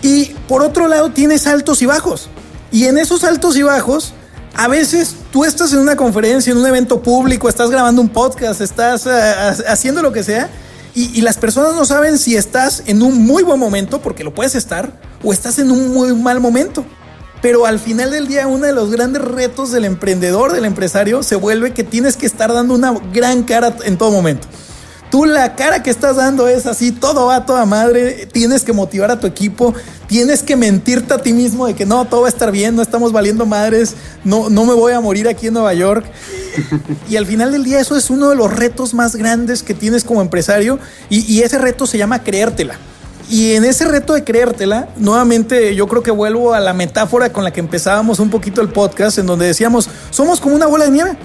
[0.00, 2.28] Y por otro lado, tienes altos y bajos.
[2.72, 4.14] Y en esos altos y bajos,
[4.54, 8.60] a veces tú estás en una conferencia, en un evento público, estás grabando un podcast,
[8.60, 10.50] estás eh, haciendo lo que sea
[10.94, 14.54] y, las personas no saben si estás en un muy buen momento, porque lo puedes
[14.54, 14.92] estar,
[15.24, 16.84] o estás en un muy mal momento.
[17.42, 21.34] Pero al final del día, uno de los grandes retos del emprendedor, del empresario, se
[21.34, 24.46] vuelve que tienes que estar dando una gran cara en todo momento.
[25.14, 28.72] Tú la cara que estás dando es así, todo va a toda madre, tienes que
[28.72, 29.72] motivar a tu equipo,
[30.08, 32.82] tienes que mentirte a ti mismo de que no, todo va a estar bien, no
[32.82, 33.94] estamos valiendo madres,
[34.24, 36.04] no, no me voy a morir aquí en Nueva York.
[37.08, 40.02] Y al final del día eso es uno de los retos más grandes que tienes
[40.02, 42.76] como empresario y, y ese reto se llama creértela.
[43.30, 47.44] Y en ese reto de creértela, nuevamente yo creo que vuelvo a la metáfora con
[47.44, 50.90] la que empezábamos un poquito el podcast, en donde decíamos, somos como una bola de
[50.90, 51.16] nieve.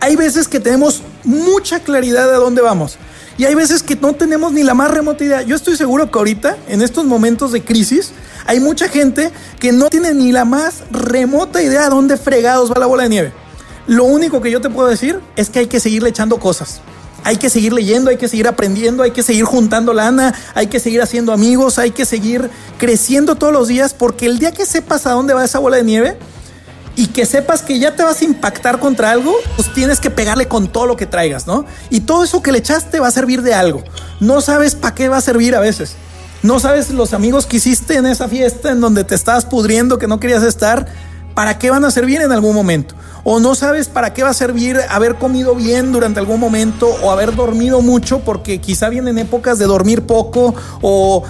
[0.00, 2.98] Hay veces que tenemos mucha claridad de a dónde vamos.
[3.38, 5.42] Y hay veces que no tenemos ni la más remota idea.
[5.42, 8.12] Yo estoy seguro que ahorita, en estos momentos de crisis,
[8.46, 9.30] hay mucha gente
[9.60, 13.08] que no tiene ni la más remota idea a dónde fregados va la bola de
[13.10, 13.32] nieve.
[13.86, 16.80] Lo único que yo te puedo decir es que hay que seguirle echando cosas.
[17.24, 20.80] Hay que seguir leyendo, hay que seguir aprendiendo, hay que seguir juntando lana, hay que
[20.80, 25.06] seguir haciendo amigos, hay que seguir creciendo todos los días, porque el día que sepas
[25.06, 26.16] a dónde va esa bola de nieve,
[26.96, 30.48] y que sepas que ya te vas a impactar contra algo, pues tienes que pegarle
[30.48, 31.66] con todo lo que traigas, ¿no?
[31.90, 33.84] Y todo eso que le echaste va a servir de algo.
[34.18, 35.94] No sabes para qué va a servir a veces.
[36.42, 40.06] No sabes los amigos que hiciste en esa fiesta en donde te estabas pudriendo, que
[40.06, 40.86] no querías estar,
[41.36, 42.94] para qué van a servir en algún momento.
[43.22, 47.10] O no sabes para qué va a servir haber comido bien durante algún momento o
[47.10, 51.26] haber dormido mucho porque quizá vienen épocas de dormir poco o,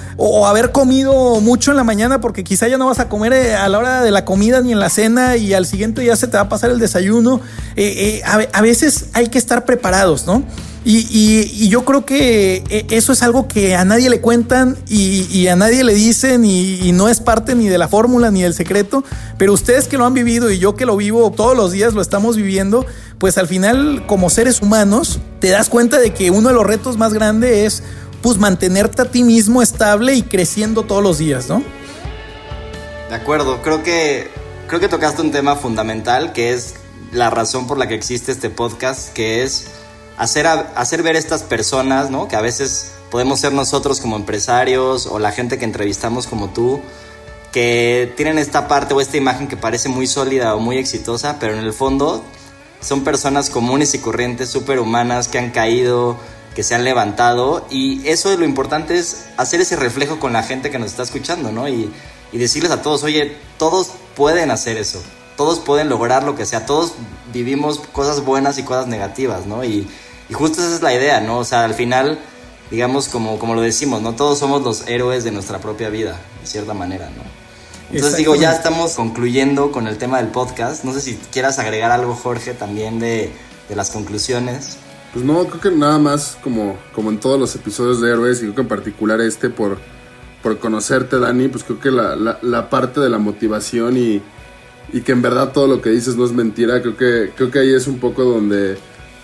[0.46, 3.68] haber comido mucho en la mañana porque quizá ya no vas a comer eh, a
[3.68, 6.36] la hora de la comida ni en la cena y al siguiente día se te
[6.36, 7.40] va a pasar el desayuno.
[7.74, 10.44] Eh, eh, a veces hay que estar preparados, ¿no?
[10.88, 15.56] Y, yo creo que eh, eso es algo que a nadie le cuentan y, a
[15.56, 19.02] nadie le dicen y, no es parte ni de la fórmula ni del secreto,
[19.36, 22.00] pero ustedes que lo han vivido y yo que lo vivo todos los días, lo
[22.00, 22.86] estamos viviendo,
[23.18, 26.96] pues al final como seres humanos te das cuenta de que uno de los retos
[26.96, 27.82] más grandes es
[28.22, 31.64] pues mantenerte a ti mismo estable y creciendo todos los días, ¿no?
[33.08, 34.30] De acuerdo, creo que,
[34.68, 36.74] creo que tocaste un tema fundamental que es
[37.10, 39.66] la razón por la que existe este podcast, que es
[40.16, 42.28] hacer, hacer ver a estas personas, ¿no?
[42.28, 46.80] Que a veces podemos ser nosotros como empresarios o la gente que entrevistamos como tú,
[47.52, 51.54] que tienen esta parte o esta imagen que parece muy sólida o muy exitosa, pero
[51.54, 52.24] en el fondo
[52.80, 56.18] son personas comunes y corrientes, súper humanas, que han caído,
[56.54, 60.42] que se han levantado y eso es lo importante es hacer ese reflejo con la
[60.42, 61.68] gente que nos está escuchando, ¿no?
[61.68, 61.90] Y,
[62.32, 65.02] y decirles a todos, oye, todos pueden hacer eso,
[65.36, 66.92] todos pueden lograr lo que sea, todos
[67.32, 69.64] vivimos cosas buenas y cosas negativas, ¿no?
[69.64, 69.88] Y,
[70.28, 71.38] y justo esa es la idea, ¿no?
[71.38, 72.18] O sea, al final,
[72.70, 74.14] digamos, como, como lo decimos, ¿no?
[74.14, 77.22] Todos somos los héroes de nuestra propia vida, de cierta manera, ¿no?
[77.92, 80.84] Entonces digo, ya estamos concluyendo con el tema del podcast.
[80.84, 83.30] No sé si quieras agregar algo, Jorge, también de,
[83.68, 84.78] de las conclusiones.
[85.12, 88.40] Pues no, creo que nada más como, como en todos los episodios de Héroes, y
[88.42, 89.78] creo que en particular este por,
[90.42, 94.20] por conocerte, Dani, pues creo que la, la, la parte de la motivación y,
[94.92, 97.60] y, que en verdad todo lo que dices no es mentira, creo que, creo que
[97.60, 98.76] ahí es un poco donde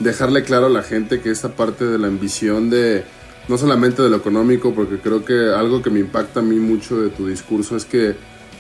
[0.02, 3.04] dejarle claro a la gente que esta parte de la ambición de
[3.48, 7.00] no solamente de lo económico, porque creo que algo que me impacta a mí mucho
[7.00, 8.14] de tu discurso es que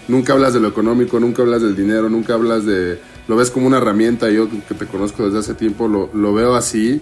[0.08, 2.98] nunca hablas de lo económico, nunca hablas del dinero, nunca hablas de...
[3.28, 6.56] Lo ves como una herramienta, yo que te conozco desde hace tiempo lo, lo veo
[6.56, 7.00] así,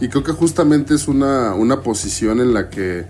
[0.00, 3.06] y creo que justamente es una, una posición en la que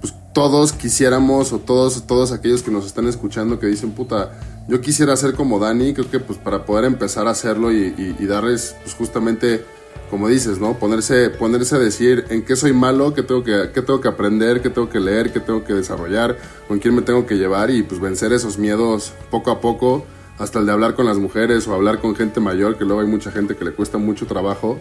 [0.00, 4.32] pues, todos quisiéramos, o todos, todos aquellos que nos están escuchando que dicen, puta,
[4.68, 7.92] yo quisiera ser como Dani, creo que pues para poder empezar a hacerlo y,
[8.26, 9.64] darles pues, justamente
[10.10, 10.78] como dices, ¿no?
[10.78, 14.60] Ponerse, ponerse a decir en qué soy malo, qué tengo que, qué tengo que aprender,
[14.60, 16.36] qué tengo que leer, qué tengo que desarrollar,
[16.68, 20.04] con quién me tengo que llevar y pues vencer esos miedos poco a poco,
[20.38, 23.06] hasta el de hablar con las mujeres o hablar con gente mayor, que luego hay
[23.06, 24.78] mucha gente que le cuesta mucho trabajo.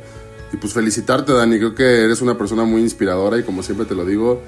[0.51, 3.95] Y pues felicitarte, Dani, creo que eres una persona muy inspiradora y como siempre te
[3.95, 4.41] lo digo,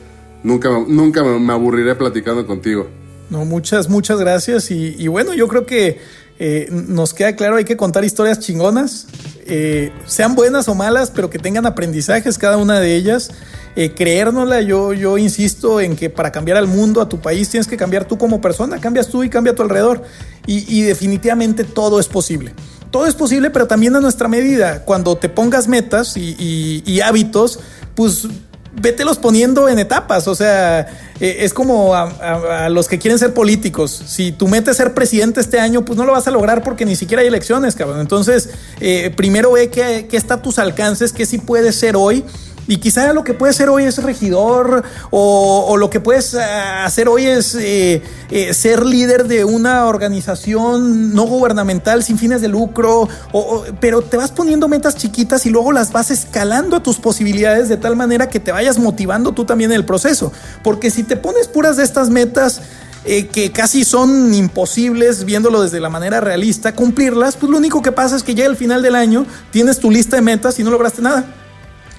[0.44, 2.88] nunca, nunca me aburriré platicando contigo.
[3.30, 4.70] No, muchas, muchas gracias.
[4.70, 6.00] Y, bueno, yo creo que
[6.40, 9.08] eh, nos queda claro, hay que contar historias chingonas.
[9.46, 13.32] Eh, sean buenas o malas, pero que tengan aprendizajes cada una de ellas.
[13.76, 17.68] Eh, creérnosla, yo, yo insisto en que para cambiar al mundo, a tu país, tienes
[17.68, 20.04] que cambiar tú como persona, cambias tú y cambia a tu alrededor.
[20.46, 22.54] Y, definitivamente todo es posible.
[22.92, 24.84] Todo es posible, pero también a nuestra medida.
[24.84, 27.60] Cuando te pongas metas y hábitos,
[27.96, 28.28] pues
[28.76, 30.28] vételos poniendo en etapas.
[30.28, 30.82] O sea,
[31.20, 34.04] eh, es como a, los que quieren ser políticos.
[34.08, 36.96] Si tú metes ser presidente este año, pues no lo vas a lograr porque ni
[36.96, 38.00] siquiera hay elecciones, cabrón.
[38.00, 38.50] Entonces,
[38.80, 42.24] eh, primero ve qué, qué está a tus alcances, qué sí puedes ser hoy
[42.68, 47.10] y quizá lo que puedes ser hoy es regidor o, lo que puedes eh, hacer
[47.10, 53.10] hoy es eh, eh, ser líder de una organización no gubernamental sin fines de lucro,
[53.80, 57.78] pero te vas poniendo metas chiquitas y luego las vas escalando a tus posibilidades de
[57.78, 60.32] tal manera que te vayas motivando tú también en el proceso.
[60.64, 62.62] Porque si te pones puras de estas metas,
[63.04, 68.16] que casi son imposibles viéndolo desde la manera realista, cumplirlas, pues lo único que pasa
[68.16, 71.02] es que ya al final del año tienes tu lista de metas y no lograste
[71.02, 71.43] nada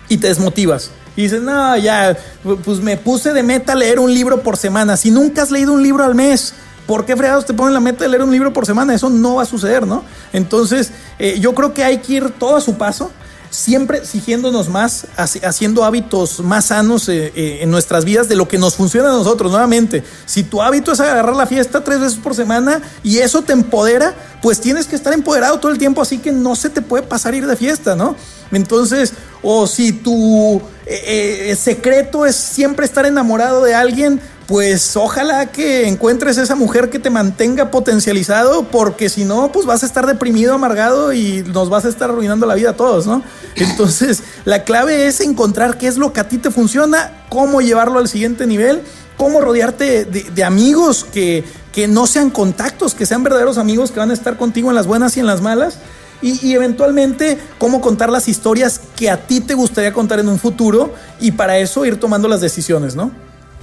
[0.08, 0.90] y te desmotivas.
[1.16, 2.16] Y dices, no, ya,
[2.64, 4.96] pues me puse de meta leer un libro por semana.
[4.96, 6.54] Si nunca has leído un libro al mes,
[6.86, 8.94] ¿por qué fregados te ponen la meta de leer un libro por semana?
[8.94, 10.04] Eso no va a suceder, ¿no?
[10.32, 13.12] Entonces, eh, yo creo que hay que ir todo a su paso
[13.54, 18.58] siempre exigiéndonos más, haciendo hábitos más sanos eh, eh, en nuestras vidas de lo que
[18.58, 19.52] nos funciona a nosotros.
[19.52, 23.52] Nuevamente, si tu hábito es agarrar la fiesta tres veces por semana y eso te
[23.52, 27.04] empodera, pues tienes que estar empoderado todo el tiempo, así que no se te puede
[27.04, 28.16] pasar ir de fiesta, ¿no?
[28.50, 35.88] Entonces, o si tu eh, secreto es siempre estar enamorado de alguien, pues ojalá que
[35.88, 40.54] encuentres esa mujer que te mantenga potencializado, porque si no, pues vas a estar deprimido,
[40.54, 43.22] amargado y nos vas a estar arruinando la vida a todos, ¿no?
[43.56, 47.98] Entonces, la clave es encontrar qué es lo que a ti te funciona, cómo llevarlo
[47.98, 48.82] al siguiente nivel,
[49.16, 54.10] cómo rodearte de, amigos que, que no sean contactos, que sean verdaderos amigos que van
[54.10, 55.78] a estar contigo en las buenas y en las malas.
[56.20, 60.38] Y, y, eventualmente cómo contar las historias que a ti te gustaría contar en un
[60.38, 63.10] futuro y para eso ir tomando las decisiones, ¿no?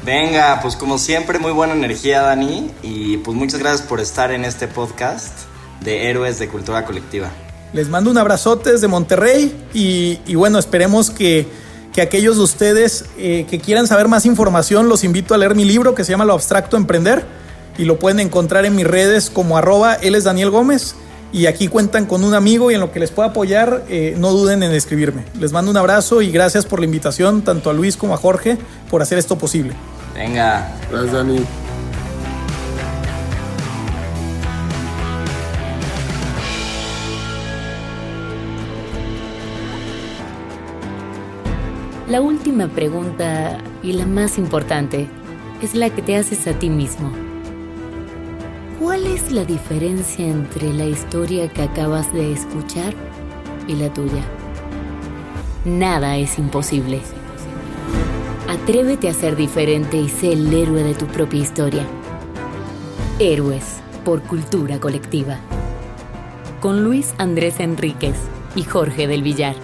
[0.04, 2.72] Venga, pues como siempre, muy buena energía, Dani.
[2.82, 5.52] Y pues muchas gracias por estar en este podcast.
[5.82, 7.32] de héroes de cultura colectiva.
[7.74, 11.48] Les mando un abrazote desde Monterrey y, bueno, esperemos que,
[12.02, 15.94] aquellos de ustedes eh, que quieran saber más información los invito a leer mi libro
[15.94, 17.26] que se llama Lo Abstracto Emprender
[17.78, 20.96] y lo pueden encontrar en mis redes como arroba él es Daniel Gómez
[21.34, 24.32] y aquí cuentan con un amigo y en lo que les pueda apoyar eh, no
[24.32, 25.24] duden en escribirme.
[25.40, 28.58] Les mando un abrazo y gracias por la invitación tanto a Luis como a Jorge
[28.90, 29.74] por hacer esto posible.
[30.14, 30.76] Venga.
[30.90, 31.40] Gracias Dani.
[42.10, 45.08] La última pregunta y la más importante
[45.62, 47.31] es la que te haces a ti mismo.
[48.82, 52.96] ¿Cuál es la diferencia entre la historia que acabas de escuchar
[53.68, 54.24] y la tuya?
[55.66, 57.00] Nada es imposible.
[58.50, 61.86] Atrévete a ser diferente y sé el héroe de tu propia historia.
[63.20, 65.38] Héroes por cultura colectiva.
[66.60, 68.16] Con Luis Andrés Enríquez
[68.56, 69.56] y Jorge del Villar.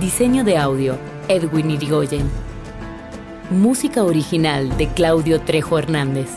[0.00, 2.30] Diseño de audio Edwin Irigoyen.
[3.50, 6.28] Música original de Claudio Trejo Hernández.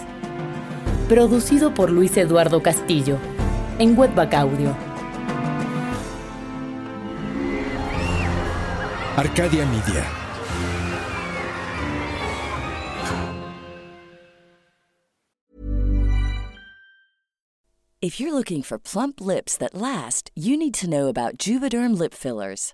[1.13, 3.19] Producido por Luis Eduardo Castillo
[3.77, 4.75] en Webback Audio.
[9.15, 10.07] Arcadia Media.
[18.01, 22.15] If you're looking for plump lips that last, you need to know about Juvederm lip
[22.15, 22.73] fillers.